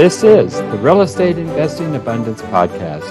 This 0.00 0.24
is 0.24 0.54
the 0.54 0.78
Real 0.78 1.02
Estate 1.02 1.36
Investing 1.36 1.94
Abundance 1.94 2.40
Podcast. 2.40 3.04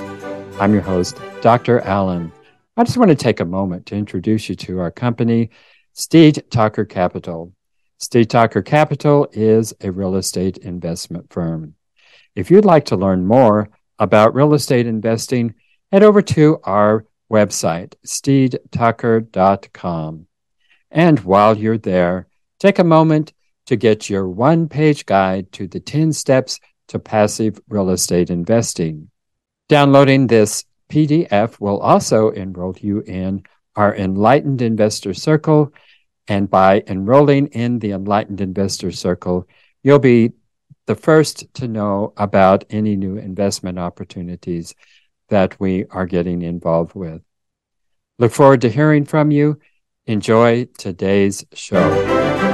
I'm 0.60 0.74
your 0.74 0.82
host, 0.82 1.22
Dr. 1.40 1.82
Allen. 1.82 2.32
I 2.76 2.84
just 2.84 2.98
want 2.98 3.10
to 3.10 3.16
take 3.16 3.40
a 3.40 3.46
moment 3.46 3.86
to 3.86 3.96
introduce 3.96 4.50
you 4.50 4.56
to 4.56 4.80
our 4.80 4.90
company, 4.90 5.52
Steed 5.94 6.46
Talker 6.50 6.86
Capital. 6.86 7.54
Steed 8.00 8.32
Talker 8.32 8.64
Capital 8.64 9.30
is 9.34 9.72
a 9.82 9.92
real 9.92 10.16
estate 10.16 10.58
investment 10.58 11.32
firm. 11.32 11.76
If 12.36 12.50
you'd 12.50 12.66
like 12.66 12.86
to 12.86 12.96
learn 12.96 13.24
more 13.24 13.70
about 14.00 14.34
real 14.34 14.56
estate 14.56 14.88
investing, 14.88 15.54
head 15.92 16.02
over 16.02 16.24
to 16.24 16.60
our 16.64 17.06
website, 17.32 17.94
steedtalker.com. 18.04 20.26
And 20.90 21.20
while 21.20 21.56
you're 21.56 21.78
there, 21.78 22.26
take 22.58 22.80
a 22.80 22.84
moment 22.84 23.34
to 23.68 23.76
get 23.76 24.10
your 24.10 24.28
one 24.28 24.68
page 24.68 25.06
guide 25.06 25.52
to 25.52 25.68
the 25.68 25.80
10 25.80 26.14
steps 26.14 26.60
to 26.90 27.00
passive 27.00 27.60
real 27.70 27.90
estate 27.90 28.30
investing. 28.30 29.10
Downloading 29.70 30.28
this 30.28 30.66
PDF 30.90 31.60
will 31.60 31.80
also 31.80 32.30
enroll 32.30 32.76
you 32.80 33.02
in 33.02 33.44
our 33.76 33.96
Enlightened 33.96 34.62
Investor 34.62 35.14
Circle. 35.14 35.74
And 36.28 36.50
by 36.50 36.84
enrolling 36.88 37.48
in 37.48 37.80
the 37.80 37.92
Enlightened 37.92 38.42
Investor 38.42 38.92
Circle, 38.92 39.48
you'll 39.84 40.00
be 40.00 40.32
the 40.88 40.96
first 40.96 41.54
to 41.56 41.68
know 41.68 42.14
about 42.18 42.66
any 42.70 42.96
new 42.96 43.18
investment 43.18 43.78
opportunities 43.78 44.74
that 45.30 45.60
we 45.60 45.86
are 45.92 46.08
getting 46.08 46.42
involved 46.42 46.96
with. 46.96 47.22
Look 48.18 48.32
forward 48.32 48.62
to 48.62 48.70
hearing 48.70 49.06
from 49.06 49.32
you. 49.32 49.60
Enjoy 50.08 50.66
today's 50.78 51.46
show. 51.54 52.49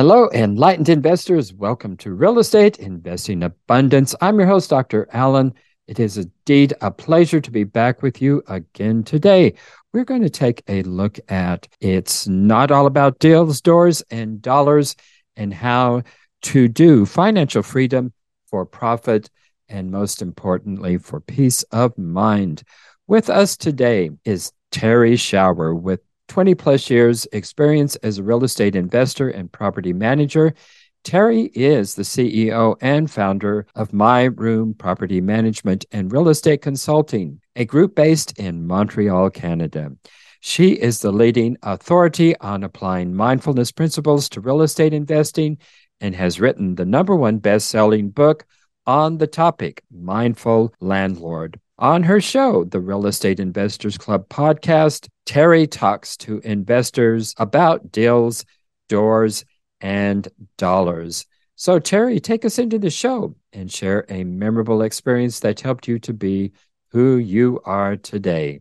Hello, 0.00 0.30
enlightened 0.32 0.88
investors. 0.88 1.52
Welcome 1.52 1.94
to 1.98 2.14
Real 2.14 2.38
Estate 2.38 2.78
Investing 2.78 3.42
Abundance. 3.42 4.14
I'm 4.22 4.38
your 4.38 4.48
host, 4.48 4.70
Dr. 4.70 5.06
Allen. 5.12 5.52
It 5.86 6.00
is 6.00 6.16
indeed 6.16 6.72
a 6.80 6.90
pleasure 6.90 7.38
to 7.38 7.50
be 7.50 7.64
back 7.64 8.00
with 8.00 8.22
you 8.22 8.42
again 8.48 9.04
today. 9.04 9.52
We're 9.92 10.06
going 10.06 10.22
to 10.22 10.30
take 10.30 10.62
a 10.68 10.82
look 10.84 11.18
at 11.28 11.68
it's 11.80 12.26
not 12.26 12.70
all 12.70 12.86
about 12.86 13.18
deals, 13.18 13.60
doors, 13.60 14.02
and 14.10 14.40
dollars, 14.40 14.96
and 15.36 15.52
how 15.52 16.04
to 16.44 16.66
do 16.66 17.04
financial 17.04 17.62
freedom 17.62 18.14
for 18.46 18.64
profit, 18.64 19.28
and 19.68 19.90
most 19.90 20.22
importantly, 20.22 20.96
for 20.96 21.20
peace 21.20 21.62
of 21.64 21.98
mind. 21.98 22.62
With 23.06 23.28
us 23.28 23.54
today 23.54 24.08
is 24.24 24.50
Terrie 24.72 25.18
Schauer 25.18 25.78
with 25.78 26.00
20 26.30 26.54
plus 26.54 26.88
years 26.88 27.26
experience 27.32 27.96
as 27.96 28.18
a 28.18 28.22
real 28.22 28.44
estate 28.44 28.76
investor 28.76 29.28
and 29.28 29.50
property 29.50 29.92
manager. 29.92 30.54
Terrie 31.02 31.50
is 31.54 31.96
the 31.96 32.04
CEO 32.04 32.76
and 32.80 33.10
founder 33.10 33.66
of 33.74 33.90
MyRoom 33.90 34.78
Property 34.78 35.20
Management 35.20 35.86
and 35.90 36.12
Real 36.12 36.28
Estate 36.28 36.62
Consulting, 36.62 37.40
a 37.56 37.64
group 37.64 37.96
based 37.96 38.38
in 38.38 38.64
Montreal, 38.64 39.30
Canada. 39.30 39.90
She 40.38 40.70
is 40.70 41.00
the 41.00 41.10
leading 41.10 41.56
authority 41.64 42.38
on 42.38 42.62
applying 42.62 43.12
mindfulness 43.12 43.72
principles 43.72 44.28
to 44.28 44.40
real 44.40 44.62
estate 44.62 44.94
investing 44.94 45.58
and 46.00 46.14
has 46.14 46.38
written 46.38 46.76
the 46.76 46.86
number 46.86 47.16
one 47.16 47.38
best 47.38 47.68
selling 47.68 48.10
book 48.10 48.46
on 48.86 49.18
the 49.18 49.26
topic, 49.26 49.82
Mindful 49.90 50.74
Landlord. 50.78 51.58
On 51.80 52.02
her 52.02 52.20
show, 52.20 52.64
the 52.64 52.78
Real 52.78 53.06
Estate 53.06 53.40
Investors 53.40 53.96
Club 53.96 54.28
podcast, 54.28 55.08
Terrie 55.24 55.66
talks 55.66 56.14
to 56.18 56.38
investors 56.40 57.34
about 57.38 57.90
deals, 57.90 58.44
doors, 58.90 59.46
and 59.80 60.28
dollars. 60.58 61.24
So, 61.56 61.80
Terrie, 61.80 62.22
take 62.22 62.44
us 62.44 62.58
into 62.58 62.78
the 62.78 62.90
show 62.90 63.34
and 63.54 63.72
share 63.72 64.04
a 64.10 64.24
memorable 64.24 64.82
experience 64.82 65.40
that 65.40 65.60
helped 65.60 65.88
you 65.88 65.98
to 66.00 66.12
be 66.12 66.52
who 66.88 67.16
you 67.16 67.62
are 67.64 67.96
today. 67.96 68.60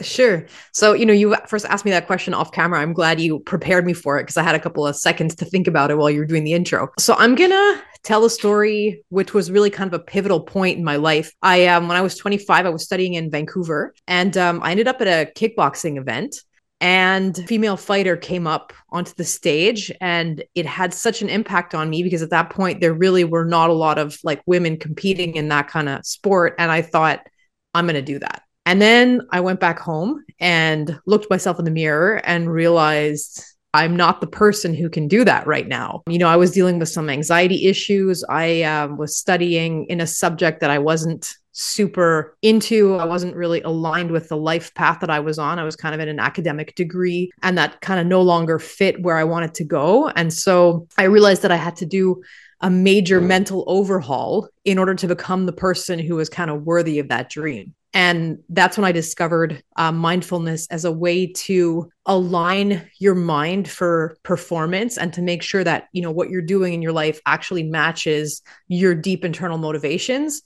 Sure. 0.00 0.46
So, 0.72 0.94
you 0.94 1.04
know, 1.04 1.12
you 1.12 1.36
first 1.46 1.66
asked 1.66 1.84
me 1.84 1.90
that 1.90 2.06
question 2.06 2.32
off 2.32 2.50
camera. 2.50 2.80
I'm 2.80 2.94
glad 2.94 3.20
you 3.20 3.40
prepared 3.40 3.84
me 3.84 3.92
for 3.92 4.18
it 4.18 4.22
because 4.22 4.38
I 4.38 4.42
had 4.42 4.54
a 4.54 4.60
couple 4.60 4.86
of 4.86 4.96
seconds 4.96 5.34
to 5.36 5.44
think 5.44 5.66
about 5.66 5.90
it 5.90 5.98
while 5.98 6.08
you 6.08 6.20
were 6.20 6.26
doing 6.26 6.44
the 6.44 6.54
intro. 6.54 6.88
So, 6.98 7.14
I'm 7.14 7.34
going 7.34 7.50
to 7.50 7.82
tell 8.02 8.24
a 8.24 8.30
story 8.30 9.04
which 9.10 9.34
was 9.34 9.50
really 9.50 9.70
kind 9.70 9.92
of 9.92 10.00
a 10.00 10.02
pivotal 10.02 10.40
point 10.40 10.78
in 10.78 10.84
my 10.84 10.96
life. 10.96 11.32
I 11.42 11.66
um 11.66 11.88
when 11.88 11.96
I 11.96 12.00
was 12.00 12.16
25, 12.16 12.66
I 12.66 12.68
was 12.70 12.84
studying 12.84 13.14
in 13.14 13.30
Vancouver 13.30 13.94
and 14.06 14.36
um, 14.36 14.60
I 14.62 14.72
ended 14.72 14.88
up 14.88 15.00
at 15.00 15.06
a 15.06 15.30
kickboxing 15.32 15.98
event 15.98 16.36
and 16.80 17.36
female 17.46 17.76
fighter 17.76 18.16
came 18.16 18.46
up 18.46 18.72
onto 18.90 19.14
the 19.14 19.24
stage 19.24 19.92
and 20.00 20.42
it 20.56 20.66
had 20.66 20.92
such 20.92 21.22
an 21.22 21.28
impact 21.28 21.76
on 21.76 21.88
me 21.88 22.02
because 22.02 22.22
at 22.22 22.30
that 22.30 22.50
point 22.50 22.80
there 22.80 22.92
really 22.92 23.22
were 23.22 23.44
not 23.44 23.70
a 23.70 23.74
lot 23.74 23.98
of 23.98 24.18
like 24.24 24.42
women 24.46 24.76
competing 24.76 25.36
in 25.36 25.48
that 25.48 25.68
kind 25.68 25.88
of 25.88 26.04
sport 26.04 26.56
and 26.58 26.72
I 26.72 26.82
thought 26.82 27.24
I'm 27.72 27.86
going 27.86 27.94
to 27.94 28.02
do 28.02 28.18
that. 28.18 28.42
And 28.64 28.80
then 28.80 29.22
I 29.30 29.40
went 29.40 29.60
back 29.60 29.78
home 29.78 30.24
and 30.38 30.98
looked 31.06 31.30
myself 31.30 31.58
in 31.58 31.64
the 31.64 31.70
mirror 31.70 32.20
and 32.24 32.50
realized 32.50 33.44
I'm 33.74 33.96
not 33.96 34.20
the 34.20 34.26
person 34.26 34.74
who 34.74 34.90
can 34.90 35.08
do 35.08 35.24
that 35.24 35.46
right 35.46 35.66
now. 35.66 36.02
You 36.06 36.18
know, 36.18 36.28
I 36.28 36.36
was 36.36 36.50
dealing 36.50 36.78
with 36.78 36.90
some 36.90 37.08
anxiety 37.08 37.66
issues. 37.66 38.22
I 38.28 38.62
um, 38.62 38.98
was 38.98 39.16
studying 39.16 39.86
in 39.86 40.00
a 40.00 40.06
subject 40.06 40.60
that 40.60 40.70
I 40.70 40.78
wasn't 40.78 41.34
super 41.52 42.36
into. 42.42 42.96
I 42.96 43.04
wasn't 43.04 43.36
really 43.36 43.62
aligned 43.62 44.10
with 44.10 44.28
the 44.28 44.36
life 44.36 44.74
path 44.74 45.00
that 45.00 45.10
I 45.10 45.20
was 45.20 45.38
on. 45.38 45.58
I 45.58 45.64
was 45.64 45.76
kind 45.76 45.94
of 45.94 46.00
in 46.00 46.08
an 46.08 46.20
academic 46.20 46.74
degree 46.74 47.30
and 47.42 47.56
that 47.58 47.80
kind 47.80 48.00
of 48.00 48.06
no 48.06 48.22
longer 48.22 48.58
fit 48.58 49.02
where 49.02 49.16
I 49.16 49.24
wanted 49.24 49.54
to 49.54 49.64
go. 49.64 50.08
And 50.08 50.32
so 50.32 50.86
I 50.98 51.04
realized 51.04 51.42
that 51.42 51.52
I 51.52 51.56
had 51.56 51.76
to 51.76 51.86
do 51.86 52.22
a 52.62 52.70
major 52.70 53.20
mental 53.20 53.64
overhaul 53.66 54.48
in 54.64 54.78
order 54.78 54.94
to 54.94 55.08
become 55.08 55.46
the 55.46 55.52
person 55.52 55.98
who 55.98 56.16
was 56.16 56.28
kind 56.28 56.50
of 56.50 56.62
worthy 56.62 57.00
of 57.00 57.08
that 57.08 57.28
dream. 57.28 57.74
And 57.94 58.38
that's 58.48 58.78
when 58.78 58.86
I 58.86 58.92
discovered 58.92 59.62
uh, 59.76 59.92
mindfulness 59.92 60.66
as 60.68 60.86
a 60.86 60.92
way 60.92 61.26
to 61.26 61.90
align 62.06 62.88
your 62.98 63.14
mind 63.14 63.68
for 63.68 64.16
performance 64.22 64.96
and 64.96 65.12
to 65.12 65.20
make 65.20 65.42
sure 65.42 65.62
that, 65.62 65.88
you 65.92 66.00
know, 66.00 66.10
what 66.10 66.30
you're 66.30 66.40
doing 66.40 66.72
in 66.72 66.80
your 66.80 66.92
life 66.92 67.20
actually 67.26 67.64
matches 67.64 68.40
your 68.68 68.94
deep 68.94 69.26
internal 69.26 69.58
motivations. 69.58 70.40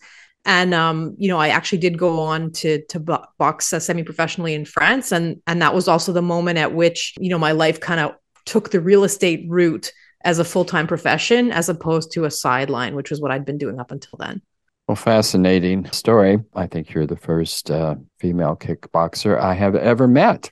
And, 0.44 0.74
um, 0.74 1.14
you 1.18 1.28
know, 1.28 1.38
I 1.38 1.48
actually 1.48 1.78
did 1.78 1.98
go 1.98 2.20
on 2.20 2.50
to, 2.52 2.82
to 2.86 3.00
box 3.38 3.72
uh, 3.72 3.78
semi-professionally 3.78 4.54
in 4.54 4.64
France. 4.64 5.12
And, 5.12 5.40
and 5.46 5.62
that 5.62 5.74
was 5.74 5.86
also 5.86 6.12
the 6.12 6.22
moment 6.22 6.58
at 6.58 6.72
which, 6.72 7.14
you 7.18 7.30
know, 7.30 7.38
my 7.38 7.52
life 7.52 7.78
kind 7.78 8.00
of 8.00 8.14
took 8.44 8.70
the 8.70 8.80
real 8.80 9.04
estate 9.04 9.44
route 9.48 9.92
as 10.26 10.40
a 10.40 10.44
full-time 10.44 10.88
profession 10.88 11.52
as 11.52 11.68
opposed 11.68 12.10
to 12.12 12.24
a 12.24 12.30
sideline, 12.30 12.96
which 12.96 13.10
was 13.10 13.20
what 13.20 13.30
I'd 13.30 13.46
been 13.46 13.58
doing 13.58 13.78
up 13.78 13.92
until 13.92 14.18
then. 14.18 14.42
Well, 14.88 14.96
fascinating 14.96 15.90
story. 15.92 16.40
I 16.54 16.66
think 16.66 16.92
you're 16.92 17.06
the 17.06 17.16
first 17.16 17.70
uh, 17.70 17.94
female 18.18 18.56
kickboxer 18.56 19.40
I 19.40 19.54
have 19.54 19.76
ever 19.76 20.08
met. 20.08 20.50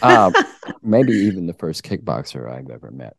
Uh, 0.00 0.32
maybe 0.82 1.12
even 1.12 1.46
the 1.46 1.54
first 1.54 1.82
kickboxer 1.82 2.48
I've 2.50 2.70
ever 2.70 2.92
met. 2.92 3.16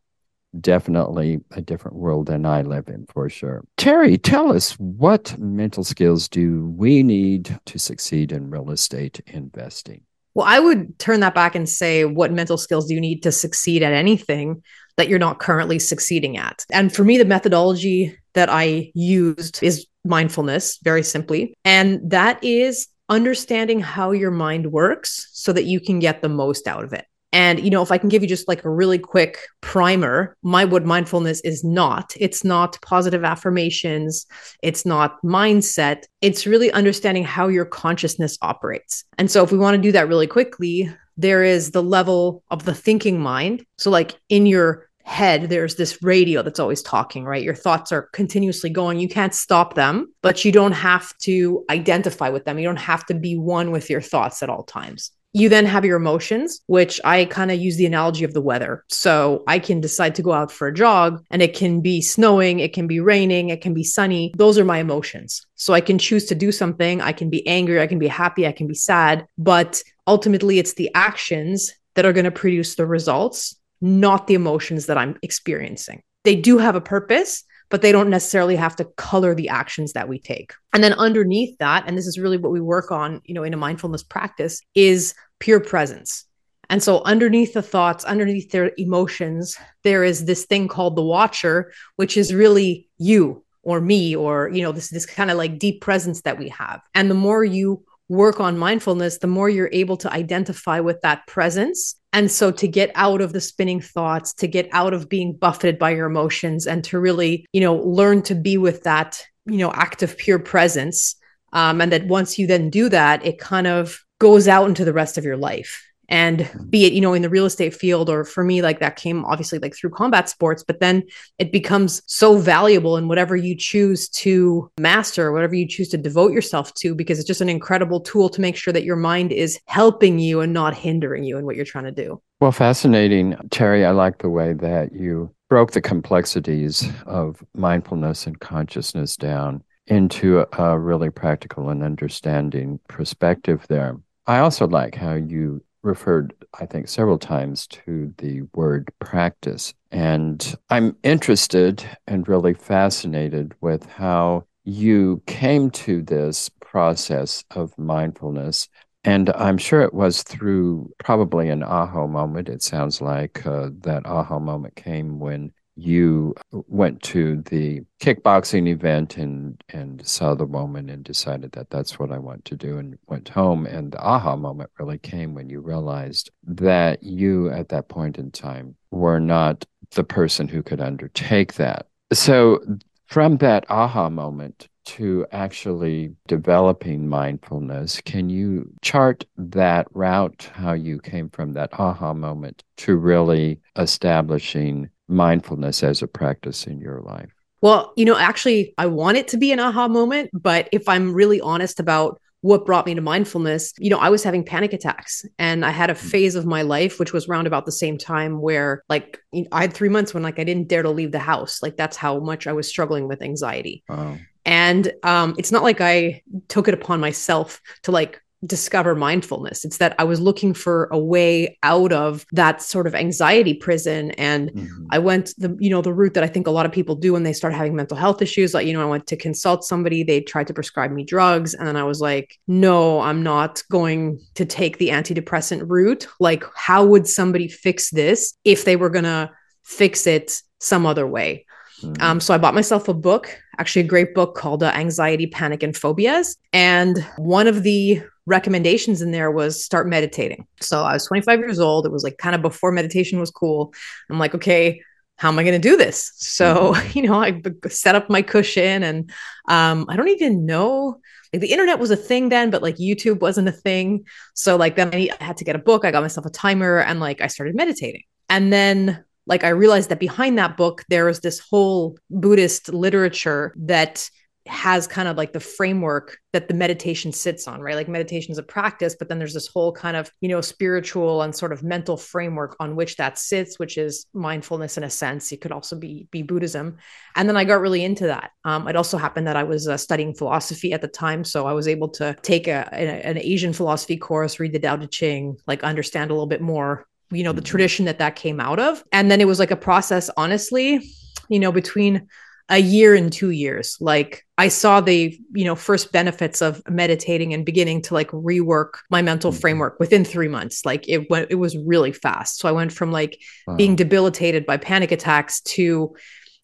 Definitely 0.60 1.42
a 1.52 1.62
different 1.62 1.98
world 1.98 2.28
than 2.28 2.46
I 2.46 2.62
live 2.62 2.88
in, 2.88 3.06
for 3.08 3.30
sure. 3.30 3.66
Terrie, 3.78 4.22
tell 4.22 4.54
us 4.54 4.72
what 4.80 5.38
mental 5.38 5.84
skills 5.84 6.30
do 6.30 6.74
we 6.78 7.04
need 7.04 7.60
to 7.66 7.78
succeed 7.78 8.32
in 8.32 8.50
real 8.50 8.72
estate 8.72 9.20
investing? 9.28 10.04
Well, 10.36 10.46
I 10.46 10.60
would 10.60 11.00
turn 11.00 11.22
that 11.22 11.34
back 11.34 11.56
and 11.56 11.68
say, 11.68 12.04
what 12.06 12.32
mental 12.32 12.58
skills 12.58 12.88
do 12.88 12.94
you 12.94 13.02
need 13.02 13.24
to 13.24 13.32
succeed 13.32 13.82
at 13.82 13.94
anything 13.94 14.62
that 14.98 15.08
you're 15.08 15.18
not 15.18 15.40
currently 15.40 15.80
succeeding 15.80 16.38
at? 16.38 16.66
And 16.72 16.94
for 16.94 17.04
me, 17.06 17.18
the 17.18 17.26
methodology 17.26 18.18
that 18.34 18.50
I 18.50 18.92
used 18.94 19.64
is 19.64 19.88
mindfulness, 20.04 20.78
very 20.84 21.04
simply. 21.04 21.56
And 21.64 22.02
that 22.12 22.44
is 22.44 22.88
understanding 23.08 23.80
how 23.80 24.12
your 24.12 24.32
mind 24.32 24.72
works 24.72 25.30
so 25.32 25.54
that 25.54 25.66
you 25.66 25.80
can 25.80 26.00
get 26.00 26.22
the 26.22 26.30
most 26.30 26.68
out 26.68 26.84
of 26.84 26.92
it. 26.92 27.06
And, 27.36 27.60
you 27.60 27.70
know, 27.70 27.82
if 27.82 27.92
I 27.92 27.98
can 27.98 28.08
give 28.08 28.22
you 28.22 28.30
just 28.30 28.48
like 28.48 28.64
a 28.64 28.70
really 28.70 28.98
quick 28.98 29.40
primer, 29.60 30.38
my 30.42 30.64
what 30.64 30.86
mindfulness 30.86 31.42
is 31.42 31.66
not, 31.66 32.14
it's 32.18 32.46
not 32.46 32.80
positive 32.82 33.26
affirmations, 33.26 34.26
it's 34.64 34.86
not 34.86 35.22
mindset, 35.22 36.04
it's 36.22 36.48
really 36.48 36.72
understanding 36.72 37.26
how 37.26 37.50
your 37.50 37.66
consciousness 37.66 38.38
operates. 38.42 39.04
And 39.18 39.30
so, 39.30 39.44
if 39.44 39.52
we 39.52 39.58
want 39.58 39.76
to 39.76 39.82
do 39.82 39.92
that 39.92 40.08
really 40.08 40.28
quickly, 40.28 40.90
there 41.18 41.44
is 41.44 41.72
the 41.72 41.84
level 41.84 42.42
of 42.52 42.64
the 42.64 42.74
thinking 42.74 43.20
mind. 43.20 43.66
So, 43.78 43.92
like 43.92 44.16
in 44.30 44.46
your 44.46 44.88
head, 45.04 45.50
there's 45.50 45.76
this 45.76 46.02
radio 46.02 46.42
that's 46.42 46.62
always 46.62 46.82
talking, 46.82 47.26
right? 47.26 47.44
Your 47.44 47.54
thoughts 47.54 47.92
are 47.92 48.04
continuously 48.14 48.70
going. 48.70 48.98
You 48.98 49.10
can't 49.10 49.36
stop 49.36 49.74
them, 49.74 50.08
but 50.22 50.46
you 50.46 50.54
don't 50.54 50.72
have 50.72 51.12
to 51.24 51.66
identify 51.70 52.30
with 52.30 52.46
them. 52.46 52.60
You 52.60 52.66
don't 52.66 52.78
have 52.78 53.06
to 53.08 53.14
be 53.14 53.36
one 53.36 53.72
with 53.72 53.90
your 53.90 54.00
thoughts 54.00 54.42
at 54.42 54.50
all 54.50 54.64
times. 54.64 55.12
You 55.36 55.50
then 55.50 55.66
have 55.66 55.86
your 55.86 55.98
emotions, 55.98 56.62
which 56.68 57.02
I 57.04 57.26
kind 57.26 57.52
of 57.52 57.60
use 57.60 57.76
the 57.78 57.86
analogy 57.86 58.24
of 58.24 58.34
the 58.34 58.42
weather. 58.42 58.84
So 58.90 59.44
I 59.48 59.60
can 59.60 59.82
decide 59.82 60.16
to 60.16 60.24
go 60.24 60.32
out 60.32 60.52
for 60.52 60.68
a 60.68 60.74
jog 60.74 61.24
and 61.30 61.42
it 61.42 61.54
can 61.54 61.82
be 61.82 62.02
snowing, 62.02 62.60
it 62.60 62.74
can 62.74 62.88
be 62.88 63.00
raining, 63.00 63.50
it 63.50 63.62
can 63.62 63.74
be 63.74 63.84
sunny. 63.84 64.34
Those 64.38 64.58
are 64.58 64.66
my 64.66 64.80
emotions. 64.80 65.46
So 65.56 65.74
I 65.74 65.82
can 65.82 66.00
choose 66.00 66.26
to 66.26 66.36
do 66.36 66.52
something. 66.52 67.02
I 67.02 67.12
can 67.12 67.30
be 67.30 67.46
angry, 67.48 67.82
I 67.82 67.88
can 67.88 68.00
be 68.00 68.08
happy, 68.08 68.48
I 68.48 68.52
can 68.52 68.68
be 68.68 68.76
sad. 68.76 69.28
But 69.38 69.84
ultimately, 70.08 70.58
it's 70.58 70.76
the 70.76 70.90
actions 70.96 71.74
that 71.96 72.06
are 72.06 72.14
going 72.14 72.26
to 72.26 72.32
produce 72.32 72.76
the 72.76 72.86
results 72.86 73.56
not 73.82 74.28
the 74.28 74.34
emotions 74.34 74.88
that 74.88 74.98
I'm 74.98 75.18
experiencing. 75.22 76.02
they 76.24 76.36
do 76.36 76.58
have 76.58 76.76
a 76.76 76.82
purpose, 76.82 77.44
but 77.70 77.84
they 77.84 77.92
don't 77.92 78.10
necessarily 78.10 78.56
have 78.56 78.76
to 78.78 78.86
color 78.98 79.36
the 79.36 79.50
actions 79.50 79.94
that 79.94 80.08
we 80.08 80.20
take. 80.20 80.54
And 80.74 80.84
then 80.84 80.94
underneath 80.94 81.58
that, 81.60 81.84
and 81.88 81.98
this 81.98 82.08
is 82.08 82.18
really 82.18 82.38
what 82.38 82.52
we 82.52 82.62
work 82.62 82.92
on, 82.92 83.22
you 83.26 83.34
know, 83.36 83.44
in 83.44 83.54
a 83.54 83.58
mindfulness 83.58 84.04
practice, 84.04 84.60
is 84.74 85.14
pure 85.40 85.60
presence. 85.60 86.26
And 86.70 86.82
so, 86.82 87.04
underneath 87.04 87.54
the 87.54 87.62
thoughts, 87.62 88.04
underneath 88.06 88.52
their 88.52 88.72
emotions, 88.78 89.58
there 89.84 90.04
is 90.04 90.26
this 90.26 90.46
thing 90.46 90.68
called 90.68 90.96
the 90.96 91.04
watcher, 91.04 91.72
which 91.96 92.18
is 92.18 92.34
really 92.34 92.90
you 92.98 93.44
or 93.64 93.82
me, 93.82 94.16
or, 94.16 94.50
you 94.50 94.62
know, 94.62 94.72
this, 94.72 94.90
this 94.90 95.06
kind 95.06 95.32
of 95.32 95.38
like 95.38 95.60
deep 95.60 95.82
presence 95.82 96.22
that 96.22 96.38
we 96.38 96.50
have. 96.50 96.82
And 96.94 97.10
the 97.10 97.16
more 97.16 97.44
you 97.44 97.84
work 98.10 98.40
on 98.40 98.58
mindfulness, 98.58 99.18
the 99.18 99.28
more 99.28 99.50
you're 99.50 99.70
able 99.72 99.98
to 99.98 100.12
identify 100.12 100.80
with 100.80 101.02
that 101.02 101.26
presence. 101.28 101.96
And 102.14 102.32
so, 102.32 102.52
to 102.52 102.68
get 102.68 102.92
out 102.96 103.22
of 103.22 103.34
the 103.34 103.42
spinning 103.42 103.82
thoughts, 103.82 104.34
to 104.36 104.48
get 104.48 104.70
out 104.72 104.94
of 104.94 105.10
being 105.10 105.36
buffeted 105.36 105.78
by 105.78 105.92
your 105.92 106.08
emotions, 106.08 106.66
and 106.66 106.84
to 106.86 107.00
really, 107.00 107.46
you 107.54 107.62
know, 107.62 107.76
learn 107.76 108.22
to 108.24 108.36
be 108.36 108.58
with 108.58 108.84
that, 108.84 109.24
you 109.46 109.58
know, 109.58 109.72
active, 109.72 110.18
pure 110.18 110.40
presence. 110.40 111.16
Um, 111.54 111.80
and 111.80 111.92
that 111.92 112.08
once 112.08 112.38
you 112.38 112.48
then 112.48 112.70
do 112.70 112.90
that, 112.90 113.26
it 113.26 113.38
kind 113.38 113.68
of 113.68 114.05
goes 114.20 114.48
out 114.48 114.68
into 114.68 114.86
the 114.86 114.94
rest 114.94 115.18
of 115.18 115.26
your 115.26 115.38
life. 115.38 115.86
And 116.08 116.40
mm-hmm. 116.40 116.70
be 116.70 116.86
it 116.86 116.94
you 116.94 117.02
know 117.02 117.14
in 117.14 117.22
the 117.22 117.30
real 117.30 117.46
estate 117.46 117.74
field 117.74 118.10
or 118.10 118.24
for 118.24 118.44
me 118.44 118.62
like 118.62 118.80
that 118.80 118.96
came 118.96 119.26
obviously 119.26 119.60
like 119.60 119.76
through 119.76 119.90
combat 119.92 120.30
sports 120.30 120.64
but 120.64 120.80
then 120.80 121.04
it 121.40 121.52
becomes 121.52 122.02
so 122.06 122.38
valuable 122.38 122.98
in 122.98 123.08
whatever 123.08 123.36
you 123.36 123.56
choose 123.56 124.08
to 124.10 124.70
master 124.80 125.32
whatever 125.32 125.56
you 125.56 125.68
choose 125.68 125.90
to 125.90 125.98
devote 125.98 126.32
yourself 126.32 126.74
to 126.76 126.94
because 126.94 127.18
it's 127.18 127.28
just 127.28 127.42
an 127.42 127.50
incredible 127.50 128.00
tool 128.00 128.30
to 128.30 128.42
make 128.42 128.56
sure 128.56 128.74
that 128.74 128.84
your 128.84 128.96
mind 128.96 129.32
is 129.32 129.60
helping 129.66 130.20
you 130.20 130.42
and 130.42 130.54
not 130.54 130.76
hindering 130.76 131.24
you 131.24 131.38
in 131.38 131.46
what 131.46 131.56
you're 131.56 131.66
trying 131.66 131.86
to 131.86 131.92
do. 131.92 132.22
Well 132.40 132.52
fascinating 132.52 133.34
Terrie. 133.50 133.86
I 133.86 133.92
like 133.92 134.20
the 134.20 134.30
way 134.30 134.54
that 134.54 134.94
you 134.94 135.34
broke 135.50 135.72
the 135.72 135.82
complexities 135.82 136.88
of 137.06 137.44
mindfulness 137.54 138.28
and 138.28 138.40
consciousness 138.40 139.16
down 139.16 139.64
into 139.88 140.46
a 140.58 140.80
really 140.80 141.12
practical 141.12 141.70
and 141.70 141.84
understanding 141.84 142.80
perspective 142.88 143.66
there 143.70 143.98
I 144.28 144.40
also 144.40 144.68
like 144.68 144.96
how 144.96 145.14
you 145.14 145.64
referred, 145.84 146.34
I 146.60 146.66
think, 146.66 146.88
several 146.88 147.20
times 147.20 147.68
to 147.68 148.14
the 148.18 148.42
word 148.56 148.92
practice. 149.00 149.74
And 149.92 150.56
I'm 150.70 150.98
interested 151.04 151.86
and 152.08 152.28
really 152.28 152.54
fascinated 152.54 153.54
with 153.62 153.86
how 153.86 154.46
you 154.64 155.22
came 155.28 155.70
to 155.70 156.02
this 156.02 156.50
process 156.60 157.44
of 157.52 157.78
mindfulness. 157.78 158.68
And 159.04 159.30
I'm 159.30 159.60
sure 159.60 159.82
it 159.82 159.94
was 159.94 160.24
through 160.24 160.92
probably 160.98 161.50
an 161.50 161.62
aha 161.62 162.08
moment. 162.08 162.50
It 162.50 162.64
sounds 162.64 163.02
like 163.02 163.46
uh, 163.46 163.70
that 163.82 164.08
aha 164.08 164.40
moment 164.40 164.76
came 164.76 165.20
when 165.20 165.52
you 165.76 166.34
went 166.52 167.02
to 167.04 167.42
the 167.44 167.82
kickboxing 168.00 168.68
event 168.68 169.18
and 169.18 169.62
and 169.70 170.06
saw 170.08 170.34
the 170.34 170.46
woman 170.46 170.90
and 170.90 171.04
decided 171.04 171.52
that 171.52 171.70
that's 171.70 172.00
what 172.00 172.12
I 172.12 172.18
want 172.18 172.46
to 172.46 172.56
do 172.56 172.78
and 172.78 172.98
went 173.08 173.30
home. 173.30 173.66
And 173.66 173.92
the 173.92 174.00
aha 174.00 174.36
moment 174.36 174.70
really 174.80 174.98
came 174.98 175.34
when 175.34 175.50
you 175.50 175.60
realized 175.60 176.32
that 176.44 177.04
you 177.04 177.50
at 177.50 177.70
that 177.70 177.90
point 177.90 178.18
in 178.18 178.32
time 178.32 178.76
were 178.92 179.20
not 179.20 179.66
the 179.92 180.04
person 180.04 180.48
who 180.48 180.64
could 180.64 180.82
undertake 180.82 181.56
that. 181.56 181.88
So 182.14 182.60
from 183.08 183.38
that 183.38 183.66
aha 183.70 184.10
moment 184.10 184.70
to 184.86 185.26
actually 185.32 186.16
developing 186.28 187.08
mindfulness, 187.08 188.00
can 188.02 188.30
you 188.30 188.72
chart 188.82 189.26
that 189.36 189.88
route, 189.92 190.50
how 190.54 190.74
you 190.74 191.00
came 191.00 191.30
from 191.30 191.54
that 191.54 191.74
aha 191.74 192.14
moment 192.14 192.64
to 192.78 192.96
really 192.96 193.60
establishing 193.78 194.90
mindfulness 195.08 195.84
as 195.84 196.02
a 196.02 196.08
practice 196.08 196.68
in 196.68 196.80
your 196.80 197.02
life? 197.02 197.32
Well, 197.62 197.94
you 197.96 198.06
know, 198.06 198.18
actually, 198.18 198.74
I 198.78 198.86
want 198.88 199.18
it 199.18 199.28
to 199.30 199.38
be 199.38 199.52
an 199.52 199.60
aha 199.60 199.88
moment, 199.88 200.30
but 200.34 200.70
if 200.72 200.88
I'm 200.88 201.14
really 201.14 201.42
honest 201.42 201.80
about 201.80 202.22
what 202.42 202.64
brought 202.64 202.86
me 202.86 202.94
to 202.94 203.02
mindfulness, 203.02 203.74
you 203.80 203.90
know, 203.90 203.98
I 203.98 204.10
was 204.10 204.24
having 204.24 204.46
panic 204.46 204.72
attacks 204.72 205.26
and 205.40 205.66
I 205.66 205.72
had 205.72 205.90
a 205.90 205.96
hmm. 205.96 206.08
phase 206.08 206.36
of 206.36 206.46
my 206.46 206.62
life, 206.62 207.00
which 207.00 207.12
was 207.12 207.28
around 207.28 207.48
about 207.48 207.66
the 207.66 207.72
same 207.72 207.98
time 207.98 208.40
where 208.40 208.84
like 208.88 209.20
I 209.52 209.62
had 209.62 209.74
three 209.74 209.90
months 209.90 210.14
when 210.14 210.22
like 210.22 210.38
I 210.38 210.44
didn't 210.44 210.68
dare 210.68 210.84
to 210.84 210.92
leave 210.92 211.12
the 211.12 211.18
house. 211.18 211.64
Like 211.64 211.76
that's 211.76 211.98
how 211.98 212.20
much 212.20 212.46
I 212.46 212.54
was 212.54 212.68
struggling 212.68 213.08
with 213.08 213.24
anxiety. 213.24 213.84
Oh. 213.90 214.20
And 214.46 214.94
um, 215.02 215.34
it's 215.40 215.52
not 215.52 215.64
like 215.64 215.82
I 215.82 216.22
took 216.48 216.68
it 216.68 216.76
upon 216.76 217.00
myself 217.00 217.62
to 217.82 217.92
like 217.92 218.22
discover 218.46 218.96
mindfulness. 218.96 219.66
It's 219.66 219.78
that 219.78 219.96
I 219.98 220.04
was 220.04 220.20
looking 220.20 220.54
for 220.54 220.88
a 220.92 221.00
way 221.00 221.58
out 221.64 221.92
of 221.92 222.26
that 222.32 222.62
sort 222.62 222.88
of 222.88 222.96
anxiety 222.96 223.54
prison. 223.54 224.12
And 224.12 224.52
mm-hmm. 224.52 224.88
I 224.90 225.00
went 225.00 225.34
the, 225.38 225.56
you 225.60 225.70
know, 225.70 225.82
the 225.82 225.94
route 225.94 226.14
that 226.14 226.24
I 226.24 226.28
think 226.28 226.48
a 226.48 226.52
lot 226.52 226.66
of 226.66 226.72
people 226.72 226.96
do 226.96 227.14
when 227.14 227.24
they 227.24 227.34
start 227.34 227.54
having 227.54 227.76
mental 227.76 227.98
health 227.98 228.22
issues. 228.22 228.54
Like, 228.54 228.68
you 228.68 228.74
know, 228.74 228.82
I 228.82 228.90
went 228.90 229.08
to 229.08 229.18
consult 229.18 229.64
somebody, 229.64 230.04
they 230.04 230.22
tried 230.22 230.48
to 230.48 230.54
prescribe 230.54 230.92
me 230.92 231.04
drugs. 231.04 231.54
And 231.54 231.68
then 231.68 231.76
I 231.76 231.84
was 231.84 232.02
like, 232.02 232.38
no, 232.48 233.00
I'm 233.02 233.24
not 233.24 233.64
going 233.72 234.20
to 234.36 234.46
take 234.46 234.78
the 234.78 234.90
antidepressant 234.90 235.64
route. 235.68 236.08
Like, 236.20 236.44
how 236.56 236.86
would 236.86 237.08
somebody 237.08 237.48
fix 237.48 237.90
this 237.90 238.36
if 238.44 238.66
they 238.66 238.76
were 238.76 238.90
going 238.90 239.06
to 239.06 239.32
fix 239.64 240.08
it 240.08 240.42
some 240.60 240.86
other 240.86 241.08
way? 241.08 241.46
Mm-hmm. 241.82 242.02
Um, 242.02 242.20
so 242.20 242.34
I 242.34 242.38
bought 242.38 242.54
myself 242.54 242.88
a 242.88 242.94
book, 242.94 243.38
actually 243.58 243.84
a 243.84 243.88
great 243.88 244.16
book 244.16 244.36
called 244.36 244.64
uh, 244.64 244.72
Anxiety, 244.76 245.28
Panic, 245.28 245.62
and 245.64 245.76
Phobias. 245.76 246.38
And 246.54 247.06
one 247.18 247.48
of 247.48 247.64
the 247.64 248.02
recommendations 248.26 249.02
in 249.02 249.12
there 249.12 249.32
was 249.32 249.64
start 249.64 249.88
meditating. 249.88 250.48
So 250.60 250.82
I 250.84 250.94
was 250.94 251.06
25 251.06 251.40
years 251.40 251.60
old. 251.60 251.86
It 251.86 251.92
was 251.92 252.04
like 252.04 252.18
kind 252.18 252.36
of 252.36 252.42
before 252.42 252.72
meditation 252.72 253.20
was 253.20 253.32
cool. 253.32 253.74
I'm 254.10 254.20
like, 254.20 254.36
okay, 254.36 254.82
how 255.18 255.30
am 255.30 255.40
I 255.40 255.44
going 255.44 255.60
to 255.60 255.70
do 255.70 255.78
this? 255.78 256.12
So, 256.16 256.74
mm-hmm. 256.74 256.92
you 257.00 257.08
know, 257.08 257.22
I 257.22 257.42
set 257.70 257.96
up 257.96 258.10
my 258.10 258.22
cushion 258.22 258.84
and 258.84 259.12
um, 259.48 259.86
I 259.90 259.96
don't 259.96 260.10
even 260.10 260.46
know. 260.46 261.00
Like 261.32 261.42
the 261.42 261.52
internet 261.52 261.80
was 261.80 261.92
a 261.92 261.96
thing 261.96 262.30
then, 262.30 262.50
but 262.50 262.62
like 262.62 262.78
YouTube 262.78 263.20
wasn't 263.20 263.48
a 263.48 263.54
thing. 263.54 264.06
So, 264.34 264.56
like, 264.56 264.76
then 264.76 264.90
I 264.94 265.10
had 265.20 265.38
to 265.38 265.44
get 265.44 265.56
a 265.56 265.60
book. 265.60 265.86
I 265.86 265.92
got 265.92 266.04
myself 266.04 266.26
a 266.26 266.30
timer 266.30 266.80
and 266.80 267.00
like 267.00 267.22
I 267.22 267.28
started 267.28 267.56
meditating. 267.56 268.04
And 268.30 268.52
then 268.52 269.04
like 269.28 269.44
I 269.44 269.50
realized 269.50 269.90
that 269.90 270.00
behind 270.00 270.38
that 270.38 270.58
book, 270.58 270.84
there 270.90 271.06
was 271.06 271.20
this 271.20 271.40
whole 271.40 271.98
Buddhist 272.10 272.70
literature 272.70 273.54
that 273.58 274.10
has 274.48 274.86
kind 274.86 275.08
of 275.08 275.18
like 275.18 275.34
the 275.34 275.40
framework 275.40 276.18
that 276.32 276.48
the 276.48 276.54
meditation 276.54 277.12
sits 277.12 277.48
on, 277.48 277.62
right? 277.62 277.76
Like 277.76 277.88
meditation 277.88 278.32
is 278.32 278.38
a 278.38 278.44
practice, 278.44 278.96
but 278.98 279.10
then 279.10 279.18
there's 279.18 279.34
this 279.34 279.48
whole 279.48 279.72
kind 279.72 279.98
of, 279.98 280.12
you 280.22 280.30
know, 280.30 280.40
spiritual 280.42 281.24
and 281.24 281.36
sort 281.36 281.52
of 281.52 281.64
mental 281.64 281.98
framework 281.98 282.56
on 282.60 282.76
which 282.76 282.96
that 282.98 283.18
sits, 283.18 283.58
which 283.58 283.78
is 283.78 284.06
mindfulness 284.14 284.78
in 284.78 284.84
a 284.84 284.90
sense. 284.90 285.32
It 285.32 285.42
could 285.42 285.52
also 285.52 285.76
be 285.76 286.08
be 286.12 286.22
Buddhism. 286.22 286.78
And 287.16 287.28
then 287.28 287.38
I 287.38 287.44
got 287.44 287.60
really 287.60 287.84
into 287.84 288.08
that. 288.08 288.32
Um, 288.44 288.68
it 288.68 288.76
also 288.76 288.98
happened 288.98 289.26
that 289.28 289.36
I 289.36 289.44
was 289.44 289.68
uh, 289.68 289.78
studying 289.78 290.14
philosophy 290.14 290.74
at 290.74 290.82
the 290.82 290.88
time, 290.88 291.24
so 291.24 291.48
I 291.48 291.54
was 291.54 291.68
able 291.68 291.90
to 291.90 292.16
take 292.22 292.48
a, 292.48 292.70
a, 292.72 293.08
an 293.08 293.18
Asian 293.18 293.54
philosophy 293.54 293.98
course, 293.98 294.40
read 294.40 294.54
the 294.54 294.60
Tao 294.60 294.76
Te 294.76 294.88
Ching, 294.88 295.38
like 295.48 295.64
understand 295.64 296.12
a 296.12 296.14
little 296.14 296.28
bit 296.28 296.42
more 296.42 296.86
you 297.12 297.24
know 297.24 297.32
the 297.32 297.42
mm-hmm. 297.42 297.46
tradition 297.46 297.86
that 297.86 298.00
that 298.00 298.16
came 298.16 298.40
out 298.40 298.60
of 298.60 298.84
and 298.92 299.12
then 299.12 299.22
it 299.22 299.28
was 299.28 299.38
like 299.38 299.52
a 299.52 299.56
process 299.56 300.10
honestly 300.18 300.92
you 301.30 301.40
know 301.40 301.52
between 301.52 302.08
a 302.50 302.60
year 302.60 302.94
and 302.94 303.12
two 303.12 303.32
years 303.32 303.76
like 303.80 304.26
i 304.38 304.48
saw 304.48 304.80
the 304.80 305.20
you 305.34 305.44
know 305.44 305.56
first 305.56 305.92
benefits 305.92 306.42
of 306.42 306.62
meditating 306.70 307.34
and 307.34 307.46
beginning 307.46 307.82
to 307.82 307.94
like 307.94 308.10
rework 308.12 308.74
my 308.90 309.02
mental 309.02 309.32
mm-hmm. 309.32 309.40
framework 309.40 309.80
within 309.80 310.06
three 310.06 310.28
months 310.28 310.66
like 310.66 310.88
it 310.88 311.10
went 311.10 311.28
it 311.32 311.36
was 311.36 311.58
really 311.58 311.92
fast 311.92 312.38
so 312.38 312.48
i 312.48 312.52
went 312.52 312.72
from 312.72 312.92
like 312.92 313.20
wow. 313.48 313.56
being 313.56 313.76
debilitated 313.76 314.46
by 314.46 314.58
panic 314.58 314.92
attacks 314.92 315.42
to 315.42 315.96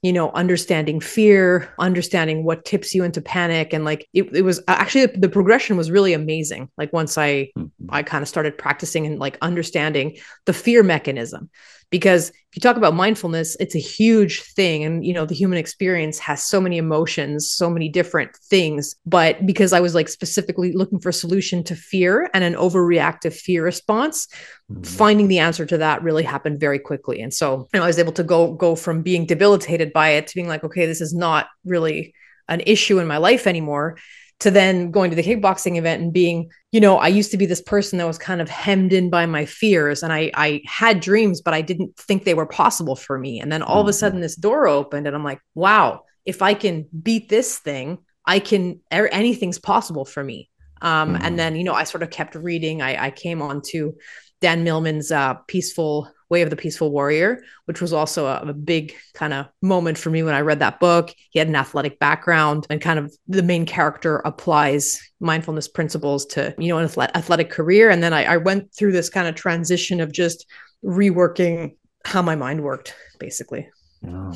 you 0.02 0.12
know, 0.12 0.32
understanding 0.32 1.00
fear, 1.00 1.74
understanding 1.78 2.44
what 2.44 2.66
tips 2.66 2.96
you 2.96 3.04
into 3.04 3.22
panic. 3.22 3.72
And 3.72 3.86
like 3.86 4.08
it, 4.14 4.36
it 4.36 4.42
was 4.42 4.60
actually 4.68 5.06
the 5.06 5.30
progression 5.30 5.78
was 5.78 5.92
really 5.92 6.14
amazing. 6.14 6.70
Like 6.76 6.92
once 6.92 7.18
I 7.18 7.52
mm-hmm. 7.56 7.66
I 7.90 8.02
kind 8.02 8.24
of 8.24 8.28
started 8.28 8.58
practicing 8.58 9.06
and 9.06 9.20
like 9.20 9.38
understanding 9.42 10.18
the 10.46 10.54
fear 10.54 10.82
mechanism 10.82 11.52
because 11.92 12.30
if 12.30 12.56
you 12.56 12.62
talk 12.62 12.78
about 12.78 12.96
mindfulness 12.96 13.56
it's 13.60 13.76
a 13.76 13.80
huge 13.80 14.42
thing. 14.42 14.84
And 14.84 15.06
you 15.06 15.14
know 15.14 15.26
the 15.26 15.36
human 15.36 15.60
experience 15.60 16.18
has 16.20 16.44
so 16.44 16.60
many 16.60 16.78
emotions 16.78 17.52
so 17.52 17.70
many 17.70 17.90
different 17.90 18.36
things. 18.36 18.96
But 19.06 19.46
because 19.46 19.74
i 19.74 19.80
was 19.80 19.94
like 19.94 20.10
specifically 20.10 20.72
looking 20.72 21.00
for 21.00 21.10
a 21.10 21.14
solution 21.14 21.64
to 21.66 21.76
fear 21.76 22.30
and 22.34 22.44
an 22.44 22.56
overreactive 22.56 23.34
fear 23.34 23.64
response 23.64 24.28
mm-hmm. 24.72 24.84
finding 24.84 25.28
the 25.28 25.40
answer 25.40 25.66
to 25.66 25.78
that 25.78 26.02
really 26.02 26.24
happened 26.24 26.60
very 26.60 26.80
quickly. 26.80 27.22
And 27.22 27.34
so 27.34 27.68
you 27.74 27.80
know, 27.80 27.84
i 27.84 27.88
was 27.88 28.00
able 28.00 28.14
to 28.14 28.24
go 28.24 28.54
go 28.54 28.76
from 28.76 29.04
being 29.04 29.26
debilitated 29.26 29.94
by 29.94 30.10
it 30.10 30.28
to 30.28 30.36
being 30.36 30.48
like 30.48 30.64
okay 30.64 30.86
this 30.86 31.02
is 31.02 31.14
not 31.14 31.48
really 31.66 32.14
an 32.48 32.62
issue 32.66 33.00
in 33.00 33.08
my 33.08 33.18
life 33.18 33.48
anymore 33.48 33.98
to 34.42 34.50
then 34.50 34.90
going 34.90 35.12
to 35.12 35.16
the 35.16 35.24
kickboxing 35.24 35.78
event 35.78 36.02
and 36.02 36.12
being, 36.12 36.50
you 36.72 36.80
know, 36.80 36.98
I 36.98 37.08
used 37.08 37.30
to 37.32 37.38
be 37.38 37.46
this 37.46 37.62
person 37.62 38.00
that 38.00 38.08
was 38.08 38.18
kind 38.18 38.42
of 38.42 38.50
hemmed 38.50 38.92
in 38.92 39.12
by 39.12 39.28
my 39.28 39.46
fears 39.46 40.02
and 40.02 40.12
I 40.12 40.32
I 40.34 40.62
had 40.66 41.00
dreams 41.00 41.42
but 41.42 41.54
I 41.54 41.62
didn't 41.62 41.96
think 41.96 42.24
they 42.24 42.34
were 42.34 42.48
possible 42.48 42.96
for 42.96 43.18
me. 43.18 43.40
And 43.40 43.52
then 43.52 43.62
all 43.62 43.78
mm-hmm. 43.78 43.80
of 43.82 43.88
a 43.88 43.92
mm-hmm. 43.92 44.00
sudden 44.00 44.20
this 44.20 44.36
door 44.36 44.68
opened 44.68 45.06
and 45.06 45.16
I'm 45.16 45.24
like, 45.24 45.40
wow, 45.54 46.06
if 46.26 46.42
I 46.42 46.56
can 46.56 46.88
beat 47.04 47.30
this 47.30 47.60
thing, 47.60 48.00
I 48.26 48.40
can 48.40 48.82
er, 48.92 49.08
anything's 49.12 49.60
possible 49.60 50.06
for 50.06 50.24
me. 50.24 50.50
Um, 50.82 51.14
mm-hmm. 51.14 51.24
and 51.24 51.40
then, 51.40 51.56
you 51.56 51.64
know, 51.64 51.74
I 51.74 51.84
sort 51.84 52.02
of 52.02 52.10
kept 52.10 52.34
reading. 52.34 52.82
I 52.82 53.06
I 53.06 53.12
came 53.12 53.44
on 53.44 53.62
to 53.68 53.96
Dan 54.42 54.64
Millman's 54.64 55.12
uh, 55.12 55.36
Peaceful 55.48 56.12
Way 56.32 56.42
of 56.42 56.50
the 56.50 56.56
Peaceful 56.56 56.92
Warrior, 56.92 57.44
which 57.66 57.82
was 57.82 57.92
also 57.92 58.26
a, 58.26 58.40
a 58.40 58.54
big 58.54 58.96
kind 59.14 59.34
of 59.34 59.48
moment 59.62 59.98
for 59.98 60.10
me 60.10 60.24
when 60.24 60.34
I 60.34 60.40
read 60.40 60.60
that 60.60 60.80
book. 60.80 61.14
He 61.30 61.40
had 61.40 61.50
an 61.50 61.56
athletic 61.56 62.00
background 62.00 62.66
and 62.70 62.82
kind 62.82 62.98
of 62.98 63.14
the 63.28 63.44
main 63.44 63.66
character 63.66 64.22
applies 64.24 65.00
mindfulness 65.20 65.68
principles 65.68 66.26
to, 66.28 66.56
you 66.58 66.70
know, 66.70 66.78
an 66.78 66.90
athletic 67.16 67.50
career. 67.50 67.90
And 67.90 68.02
then 68.02 68.14
I, 68.14 68.24
I 68.24 68.38
went 68.38 68.74
through 68.74 68.94
this 68.94 69.10
kind 69.10 69.28
of 69.28 69.36
transition 69.36 70.00
of 70.00 70.14
just 70.14 70.48
reworking 70.84 71.76
how 72.06 72.22
my 72.22 72.36
mind 72.36 72.64
worked, 72.64 72.96
basically. 73.20 73.70
Oh. 74.08 74.34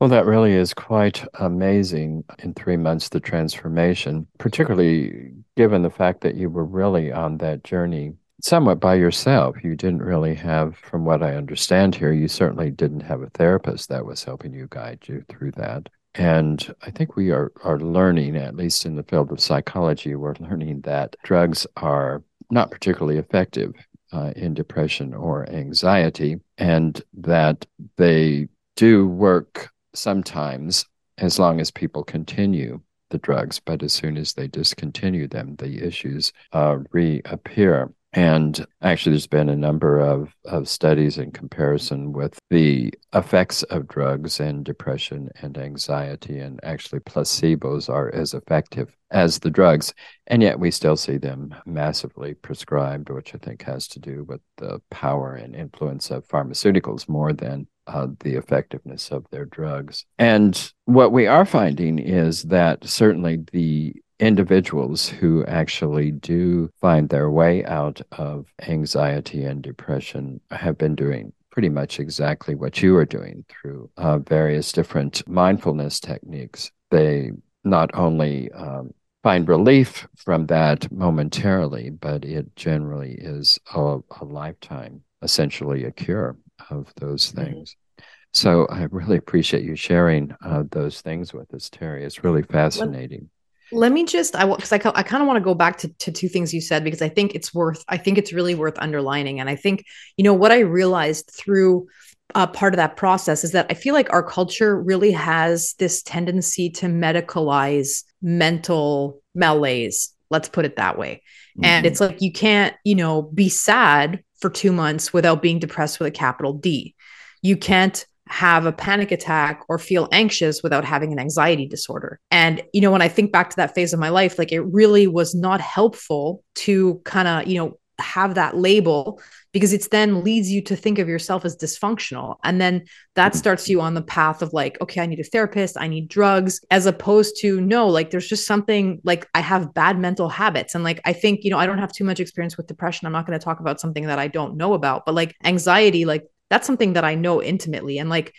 Well, 0.00 0.10
that 0.10 0.26
really 0.26 0.52
is 0.52 0.74
quite 0.74 1.24
amazing 1.34 2.24
in 2.40 2.54
three 2.54 2.76
months, 2.76 3.08
the 3.08 3.20
transformation, 3.20 4.26
particularly 4.36 5.32
given 5.56 5.82
the 5.82 5.90
fact 5.90 6.22
that 6.22 6.34
you 6.34 6.50
were 6.50 6.64
really 6.64 7.12
on 7.12 7.38
that 7.38 7.64
journey 7.64 8.14
somewhat 8.42 8.80
by 8.80 8.94
yourself. 8.94 9.56
You 9.62 9.76
didn't 9.76 10.02
really 10.02 10.34
have, 10.34 10.76
from 10.76 11.04
what 11.04 11.22
I 11.22 11.36
understand 11.36 11.94
here, 11.94 12.12
you 12.12 12.28
certainly 12.28 12.70
didn't 12.70 13.00
have 13.00 13.22
a 13.22 13.30
therapist 13.30 13.88
that 13.88 14.04
was 14.04 14.24
helping 14.24 14.52
you 14.52 14.66
guide 14.68 15.04
you 15.06 15.24
through 15.28 15.52
that. 15.52 15.88
And 16.14 16.74
I 16.82 16.90
think 16.90 17.16
we 17.16 17.30
are, 17.30 17.52
are 17.64 17.78
learning, 17.78 18.36
at 18.36 18.56
least 18.56 18.84
in 18.84 18.96
the 18.96 19.04
field 19.04 19.32
of 19.32 19.40
psychology, 19.40 20.14
we're 20.14 20.34
learning 20.40 20.82
that 20.82 21.16
drugs 21.22 21.66
are 21.76 22.22
not 22.50 22.70
particularly 22.70 23.18
effective 23.18 23.72
uh, 24.12 24.32
in 24.36 24.52
depression 24.52 25.14
or 25.14 25.48
anxiety, 25.48 26.38
and 26.58 27.00
that 27.14 27.64
they 27.96 28.48
do 28.76 29.06
work 29.06 29.70
sometimes 29.94 30.84
as 31.18 31.38
long 31.38 31.60
as 31.60 31.70
people 31.70 32.04
continue 32.04 32.80
the 33.08 33.18
drugs, 33.18 33.58
but 33.58 33.82
as 33.82 33.92
soon 33.92 34.16
as 34.16 34.34
they 34.34 34.48
discontinue 34.48 35.28
them, 35.28 35.56
the 35.56 35.82
issues 35.82 36.32
uh, 36.52 36.78
reappear. 36.90 37.90
And 38.14 38.66
actually, 38.82 39.12
there's 39.12 39.26
been 39.26 39.48
a 39.48 39.56
number 39.56 39.98
of, 39.98 40.34
of 40.44 40.68
studies 40.68 41.16
in 41.16 41.30
comparison 41.30 42.12
with 42.12 42.38
the 42.50 42.92
effects 43.14 43.62
of 43.64 43.88
drugs 43.88 44.38
and 44.38 44.64
depression 44.64 45.30
and 45.40 45.56
anxiety. 45.56 46.38
And 46.38 46.60
actually, 46.62 47.00
placebos 47.00 47.88
are 47.88 48.14
as 48.14 48.34
effective 48.34 48.94
as 49.10 49.38
the 49.38 49.50
drugs. 49.50 49.94
And 50.26 50.42
yet, 50.42 50.60
we 50.60 50.70
still 50.70 50.96
see 50.96 51.16
them 51.16 51.54
massively 51.64 52.34
prescribed, 52.34 53.08
which 53.08 53.34
I 53.34 53.38
think 53.38 53.62
has 53.62 53.88
to 53.88 53.98
do 53.98 54.24
with 54.24 54.42
the 54.58 54.82
power 54.90 55.34
and 55.34 55.56
influence 55.56 56.10
of 56.10 56.28
pharmaceuticals 56.28 57.08
more 57.08 57.32
than 57.32 57.66
uh, 57.86 58.08
the 58.20 58.34
effectiveness 58.34 59.10
of 59.10 59.24
their 59.30 59.46
drugs. 59.46 60.04
And 60.18 60.72
what 60.84 61.12
we 61.12 61.26
are 61.26 61.46
finding 61.46 61.98
is 61.98 62.42
that 62.44 62.84
certainly 62.84 63.44
the 63.52 63.96
individuals 64.22 65.08
who 65.08 65.44
actually 65.46 66.12
do 66.12 66.70
find 66.80 67.08
their 67.08 67.28
way 67.28 67.64
out 67.64 68.00
of 68.12 68.46
anxiety 68.68 69.42
and 69.42 69.62
depression 69.62 70.40
have 70.52 70.78
been 70.78 70.94
doing 70.94 71.32
pretty 71.50 71.68
much 71.68 71.98
exactly 71.98 72.54
what 72.54 72.80
you 72.80 72.96
are 72.96 73.04
doing 73.04 73.44
through 73.48 73.90
uh, 73.96 74.18
various 74.18 74.70
different 74.70 75.26
mindfulness 75.28 75.98
techniques. 75.98 76.70
They 76.92 77.32
not 77.64 77.90
only 77.94 78.50
um, 78.52 78.94
find 79.24 79.48
relief 79.48 80.06
from 80.16 80.46
that 80.46 80.90
momentarily, 80.92 81.90
but 81.90 82.24
it 82.24 82.54
generally 82.54 83.14
is 83.18 83.58
a, 83.74 83.98
a 84.20 84.24
lifetime, 84.24 85.02
essentially 85.22 85.84
a 85.84 85.90
cure 85.90 86.36
of 86.70 86.92
those 86.96 87.32
mm-hmm. 87.32 87.44
things. 87.44 87.74
Mm-hmm. 87.74 88.04
So 88.34 88.66
I 88.66 88.84
really 88.84 89.18
appreciate 89.18 89.64
you 89.64 89.74
sharing 89.74 90.32
uh, 90.44 90.62
those 90.70 91.00
things 91.00 91.34
with 91.34 91.52
us, 91.52 91.68
Terrie. 91.68 92.02
It's 92.02 92.22
really 92.22 92.42
fascinating. 92.42 93.28
Let 93.72 93.92
me 93.92 94.04
just, 94.04 94.36
I 94.36 94.46
because 94.46 94.72
I, 94.72 94.80
I 94.94 95.02
kind 95.02 95.22
of 95.22 95.26
want 95.26 95.38
to 95.38 95.44
go 95.44 95.54
back 95.54 95.78
to, 95.78 95.88
to 95.88 96.12
two 96.12 96.28
things 96.28 96.52
you 96.52 96.60
said 96.60 96.84
because 96.84 97.02
I 97.02 97.08
think 97.08 97.34
it's 97.34 97.54
worth, 97.54 97.84
I 97.88 97.96
think 97.96 98.18
it's 98.18 98.32
really 98.32 98.54
worth 98.54 98.78
underlining. 98.78 99.40
And 99.40 99.48
I 99.48 99.56
think, 99.56 99.84
you 100.16 100.24
know, 100.24 100.34
what 100.34 100.52
I 100.52 100.60
realized 100.60 101.30
through 101.32 101.88
uh, 102.34 102.46
part 102.46 102.72
of 102.72 102.78
that 102.78 102.96
process 102.96 103.44
is 103.44 103.52
that 103.52 103.66
I 103.70 103.74
feel 103.74 103.94
like 103.94 104.12
our 104.12 104.22
culture 104.22 104.80
really 104.80 105.12
has 105.12 105.74
this 105.78 106.02
tendency 106.02 106.70
to 106.70 106.86
medicalize 106.86 108.04
mental 108.22 109.22
malaise. 109.34 110.14
Let's 110.30 110.48
put 110.48 110.64
it 110.64 110.76
that 110.76 110.96
way. 110.96 111.22
Mm-hmm. 111.56 111.64
And 111.64 111.86
it's 111.86 112.00
like 112.00 112.22
you 112.22 112.32
can't, 112.32 112.74
you 112.84 112.94
know, 112.94 113.22
be 113.22 113.48
sad 113.48 114.22
for 114.40 114.48
two 114.48 114.72
months 114.72 115.12
without 115.12 115.42
being 115.42 115.58
depressed 115.58 116.00
with 116.00 116.08
a 116.08 116.10
capital 116.10 116.54
D. 116.54 116.94
You 117.42 117.56
can't 117.56 118.06
have 118.32 118.64
a 118.64 118.72
panic 118.72 119.12
attack 119.12 119.62
or 119.68 119.78
feel 119.78 120.08
anxious 120.10 120.62
without 120.62 120.86
having 120.86 121.12
an 121.12 121.18
anxiety 121.18 121.66
disorder. 121.66 122.18
And, 122.30 122.62
you 122.72 122.80
know, 122.80 122.90
when 122.90 123.02
I 123.02 123.08
think 123.08 123.30
back 123.30 123.50
to 123.50 123.56
that 123.56 123.74
phase 123.74 123.92
of 123.92 124.00
my 124.00 124.08
life, 124.08 124.38
like 124.38 124.52
it 124.52 124.62
really 124.62 125.06
was 125.06 125.34
not 125.34 125.60
helpful 125.60 126.42
to 126.54 127.00
kind 127.04 127.28
of, 127.28 127.46
you 127.46 127.58
know, 127.58 127.78
have 127.98 128.34
that 128.34 128.56
label 128.56 129.20
because 129.52 129.74
it's 129.74 129.88
then 129.88 130.24
leads 130.24 130.50
you 130.50 130.62
to 130.62 130.74
think 130.74 130.98
of 130.98 131.10
yourself 131.10 131.44
as 131.44 131.58
dysfunctional. 131.58 132.36
And 132.42 132.58
then 132.58 132.86
that 133.16 133.34
starts 133.34 133.68
you 133.68 133.82
on 133.82 133.92
the 133.92 134.02
path 134.02 134.40
of 134.40 134.54
like 134.54 134.80
okay 134.80 135.02
i 135.02 135.06
need 135.06 135.20
a 135.20 135.24
therapist 135.24 135.76
i 135.78 135.86
need 135.86 136.08
drugs 136.08 136.62
as 136.70 136.86
opposed 136.86 137.36
to 137.42 137.60
no 137.60 137.86
like 137.86 138.10
there's 138.10 138.26
just 138.26 138.46
something 138.46 138.98
like 139.04 139.28
i 139.34 139.40
have 139.40 139.74
bad 139.74 139.98
mental 139.98 140.30
habits. 140.30 140.74
And 140.74 140.82
like 140.82 141.00
i 141.04 141.12
think 141.12 141.44
you 141.44 141.50
know 141.50 141.58
i 141.58 141.66
don't 141.66 141.78
have 141.78 141.92
too 141.92 142.04
much 142.04 142.18
experience 142.18 142.56
with 142.56 142.66
depression. 142.66 143.06
I'm 143.06 143.12
not 143.12 143.26
going 143.26 143.38
to 143.38 143.44
talk 143.44 143.60
about 143.60 143.78
something 143.78 144.06
that 144.06 144.18
i 144.18 144.26
don't 144.26 144.56
know 144.56 144.72
about. 144.72 145.04
But 145.04 145.14
like 145.14 145.36
anxiety 145.44 146.06
like 146.06 146.24
that's 146.52 146.66
something 146.66 146.92
that 146.92 147.04
I 147.04 147.14
know 147.14 147.42
intimately. 147.42 147.96
And 147.96 148.10
like, 148.10 148.34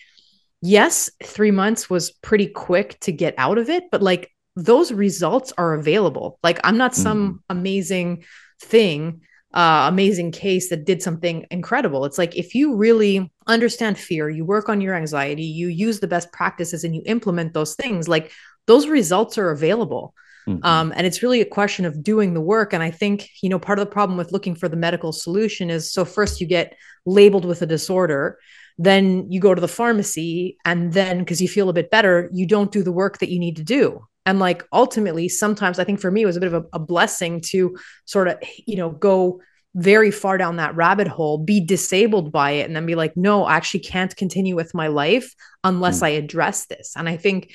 yes, 0.62 1.10
three 1.24 1.50
months 1.50 1.90
was 1.90 2.12
pretty 2.12 2.46
quick 2.46 3.00
to 3.00 3.12
get 3.12 3.34
out 3.40 3.58
of 3.58 3.72
it, 3.72 3.86
but 3.90 4.04
like 4.04 4.30
those 4.56 4.92
results 4.94 5.52
are 5.58 5.74
available. 5.74 6.38
Like, 6.44 6.60
I'm 6.64 6.78
not 6.78 6.94
some 6.94 7.34
mm 7.34 7.40
amazing 7.50 8.24
thing, 8.62 9.22
uh, 9.56 9.88
amazing 9.90 10.32
case 10.32 10.70
that 10.70 10.86
did 10.86 11.02
something 11.02 11.48
incredible. 11.50 12.06
It's 12.06 12.20
like 12.20 12.36
if 12.36 12.54
you 12.54 12.76
really 12.76 13.32
understand 13.48 13.98
fear, 13.98 14.30
you 14.30 14.46
work 14.46 14.70
on 14.70 14.80
your 14.80 14.94
anxiety, 14.94 15.46
you 15.46 15.68
use 15.68 16.00
the 16.00 16.08
best 16.08 16.32
practices 16.32 16.84
and 16.84 16.96
you 16.96 17.02
implement 17.08 17.54
those 17.54 17.74
things, 17.74 18.08
like 18.08 18.32
those 18.68 18.86
results 18.88 19.40
are 19.40 19.50
available. 19.50 20.14
Mm-hmm. 20.48 20.66
Um, 20.66 20.94
and 20.96 21.08
it's 21.08 21.24
really 21.24 21.42
a 21.42 21.46
question 21.46 21.86
of 21.86 22.04
doing 22.04 22.34
the 22.34 22.42
work. 22.42 22.74
And 22.74 22.84
I 22.84 22.92
think, 22.92 23.30
you 23.42 23.50
know, 23.50 23.60
part 23.60 23.80
of 23.80 23.86
the 23.86 23.92
problem 23.92 24.18
with 24.18 24.32
looking 24.32 24.56
for 24.56 24.68
the 24.68 24.76
medical 24.76 25.12
solution 25.12 25.70
is 25.70 25.92
so 25.92 26.06
first 26.06 26.42
you 26.42 26.48
get 26.48 26.76
labeled 27.06 27.46
with 27.46 27.62
a 27.62 27.66
disorder, 27.66 28.38
then 28.78 29.32
you 29.32 29.40
go 29.40 29.54
to 29.54 29.62
the 29.62 29.68
pharmacy, 29.68 30.58
and 30.66 30.94
then 30.94 31.20
because 31.20 31.42
you 31.42 31.48
feel 31.48 31.70
a 31.70 31.74
bit 31.74 31.92
better, 31.92 32.30
you 32.34 32.48
don't 32.48 32.72
do 32.72 32.84
the 32.84 32.92
work 32.92 33.20
that 33.20 33.30
you 33.30 33.40
need 33.40 33.58
to 33.58 33.64
do. 33.64 34.06
And 34.26 34.40
like 34.40 34.64
ultimately, 34.72 35.30
sometimes 35.30 35.80
I 35.80 35.84
think 35.84 36.00
for 36.00 36.10
me, 36.10 36.24
it 36.24 36.26
was 36.26 36.38
a 36.38 36.40
bit 36.40 36.54
of 36.54 36.66
a, 36.66 36.68
a 36.74 36.80
blessing 36.80 37.42
to 37.52 37.78
sort 38.06 38.28
of, 38.28 38.38
you 38.66 38.78
know, 38.78 38.90
go 38.90 39.42
very 39.76 40.12
far 40.12 40.38
down 40.38 40.58
that 40.58 40.76
rabbit 40.76 41.08
hole, 41.08 41.38
be 41.40 41.60
disabled 41.60 42.32
by 42.32 42.52
it, 42.52 42.66
and 42.66 42.76
then 42.76 42.86
be 42.86 42.96
like, 42.96 43.18
no, 43.18 43.44
I 43.44 43.56
actually 43.56 43.82
can't 43.82 44.16
continue 44.16 44.56
with 44.56 44.74
my 44.74 44.88
life 44.88 45.34
unless 45.64 46.00
mm. 46.00 46.04
I 46.04 46.10
address 46.10 46.66
this. 46.68 46.94
And 46.96 47.10
I 47.10 47.18
think 47.18 47.54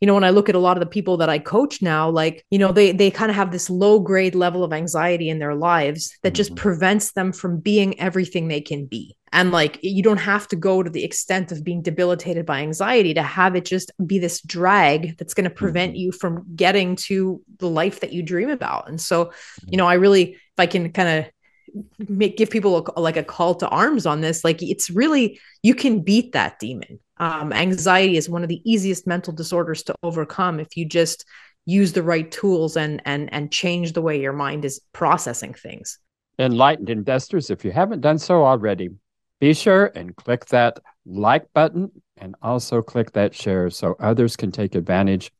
you 0.00 0.06
know 0.06 0.14
when 0.14 0.24
i 0.24 0.30
look 0.30 0.48
at 0.48 0.54
a 0.54 0.60
lot 0.60 0.76
of 0.76 0.80
the 0.80 0.86
people 0.86 1.16
that 1.16 1.28
i 1.28 1.38
coach 1.38 1.82
now 1.82 2.08
like 2.08 2.44
you 2.50 2.58
know 2.58 2.72
they 2.72 2.92
they 2.92 3.10
kind 3.10 3.30
of 3.30 3.36
have 3.36 3.50
this 3.50 3.70
low 3.70 3.98
grade 3.98 4.34
level 4.34 4.64
of 4.64 4.72
anxiety 4.72 5.28
in 5.28 5.38
their 5.38 5.54
lives 5.54 6.16
that 6.22 6.34
just 6.34 6.50
mm-hmm. 6.50 6.62
prevents 6.62 7.12
them 7.12 7.32
from 7.32 7.58
being 7.58 7.98
everything 8.00 8.48
they 8.48 8.60
can 8.60 8.86
be 8.86 9.16
and 9.32 9.50
like 9.50 9.78
you 9.82 10.02
don't 10.02 10.18
have 10.18 10.48
to 10.48 10.56
go 10.56 10.82
to 10.82 10.90
the 10.90 11.04
extent 11.04 11.52
of 11.52 11.64
being 11.64 11.82
debilitated 11.82 12.46
by 12.46 12.60
anxiety 12.60 13.14
to 13.14 13.22
have 13.22 13.54
it 13.56 13.64
just 13.64 13.90
be 14.06 14.18
this 14.18 14.40
drag 14.42 15.16
that's 15.18 15.34
going 15.34 15.44
to 15.44 15.50
prevent 15.50 15.92
mm-hmm. 15.92 16.00
you 16.00 16.12
from 16.12 16.44
getting 16.54 16.96
to 16.96 17.42
the 17.58 17.68
life 17.68 18.00
that 18.00 18.12
you 18.12 18.22
dream 18.22 18.50
about 18.50 18.88
and 18.88 19.00
so 19.00 19.32
you 19.66 19.76
know 19.76 19.86
i 19.86 19.94
really 19.94 20.32
if 20.32 20.58
i 20.58 20.66
can 20.66 20.92
kind 20.92 21.08
of 21.08 21.30
make 22.08 22.36
give 22.36 22.50
people 22.50 22.86
a, 22.96 23.00
like 23.00 23.16
a 23.16 23.24
call 23.24 23.54
to 23.54 23.68
arms 23.68 24.06
on 24.06 24.20
this 24.20 24.44
like 24.44 24.62
it's 24.62 24.90
really 24.90 25.38
you 25.62 25.74
can 25.74 26.00
beat 26.00 26.32
that 26.32 26.58
demon 26.58 26.98
um, 27.18 27.52
anxiety 27.52 28.16
is 28.16 28.28
one 28.28 28.42
of 28.42 28.48
the 28.48 28.62
easiest 28.64 29.06
mental 29.06 29.32
disorders 29.32 29.82
to 29.84 29.94
overcome 30.02 30.60
if 30.60 30.76
you 30.76 30.84
just 30.84 31.24
use 31.68 31.92
the 31.92 32.02
right 32.02 32.30
tools 32.30 32.76
and 32.78 33.02
and 33.04 33.32
and 33.32 33.52
change 33.52 33.92
the 33.92 34.00
way 34.00 34.20
your 34.20 34.32
mind 34.32 34.64
is 34.64 34.80
processing 34.92 35.52
things. 35.52 35.98
Enlightened 36.38 36.88
investors, 36.88 37.50
if 37.50 37.64
you 37.64 37.72
haven't 37.72 38.00
done 38.00 38.18
so 38.18 38.44
already, 38.44 38.88
be 39.38 39.52
sure 39.52 39.92
and 39.94 40.16
click 40.16 40.46
that 40.46 40.78
like 41.04 41.52
button 41.52 41.90
and 42.16 42.34
also 42.40 42.80
click 42.80 43.12
that 43.12 43.34
share 43.34 43.68
so 43.68 43.96
others 44.00 44.34
can 44.34 44.50
take 44.50 44.74
advantage 44.74 45.30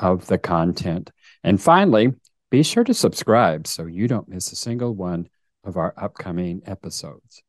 of 0.00 0.26
the 0.26 0.38
content. 0.38 1.10
And 1.44 1.60
finally, 1.60 2.14
be 2.50 2.62
sure 2.62 2.84
to 2.84 2.94
subscribe 2.94 3.66
so 3.66 3.86
you 3.86 4.08
don't 4.08 4.28
miss 4.28 4.50
a 4.50 4.56
single 4.56 4.94
one 4.94 5.28
of 5.66 5.76
our 5.76 5.94
upcoming 5.96 6.62
episodes. 6.66 7.42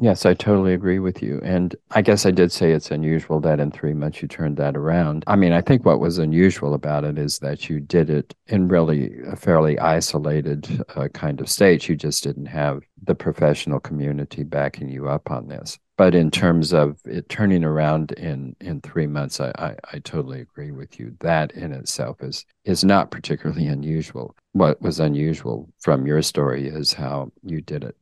Yes, 0.00 0.24
I 0.24 0.34
totally 0.34 0.74
agree 0.74 1.00
with 1.00 1.22
you. 1.22 1.40
And 1.42 1.74
I 1.90 2.02
guess 2.02 2.24
I 2.24 2.30
did 2.30 2.52
say 2.52 2.70
it's 2.70 2.92
unusual 2.92 3.40
that 3.40 3.58
in 3.58 3.72
three 3.72 3.94
months 3.94 4.22
you 4.22 4.28
turned 4.28 4.56
that 4.58 4.76
around. 4.76 5.24
I 5.26 5.34
mean, 5.34 5.52
I 5.52 5.60
think 5.60 5.84
what 5.84 5.98
was 5.98 6.18
unusual 6.18 6.74
about 6.74 7.02
it 7.02 7.18
is 7.18 7.40
that 7.40 7.68
you 7.68 7.80
did 7.80 8.08
it 8.08 8.32
in 8.46 8.68
really 8.68 9.10
a 9.26 9.34
fairly 9.34 9.76
isolated 9.80 10.84
uh, 10.94 11.08
kind 11.08 11.40
of 11.40 11.50
state. 11.50 11.88
You 11.88 11.96
just 11.96 12.22
didn't 12.22 12.46
have 12.46 12.82
the 13.08 13.14
professional 13.14 13.80
community 13.80 14.44
backing 14.44 14.88
you 14.88 15.08
up 15.08 15.30
on 15.30 15.48
this. 15.48 15.78
But 15.96 16.14
in 16.14 16.30
terms 16.30 16.72
of 16.72 16.98
it 17.06 17.28
turning 17.28 17.64
around 17.64 18.12
in, 18.12 18.54
in 18.60 18.80
three 18.82 19.06
months, 19.08 19.40
I, 19.40 19.50
I, 19.58 19.74
I 19.94 19.98
totally 20.00 20.40
agree 20.42 20.70
with 20.70 21.00
you. 21.00 21.16
That 21.20 21.52
in 21.52 21.72
itself 21.72 22.22
is 22.22 22.44
is 22.64 22.84
not 22.84 23.10
particularly 23.10 23.66
unusual. 23.66 24.36
What 24.52 24.80
was 24.82 25.00
unusual 25.00 25.68
from 25.80 26.06
your 26.06 26.22
story 26.22 26.68
is 26.68 26.92
how 26.92 27.32
you 27.42 27.60
did 27.62 27.82
it 27.82 27.96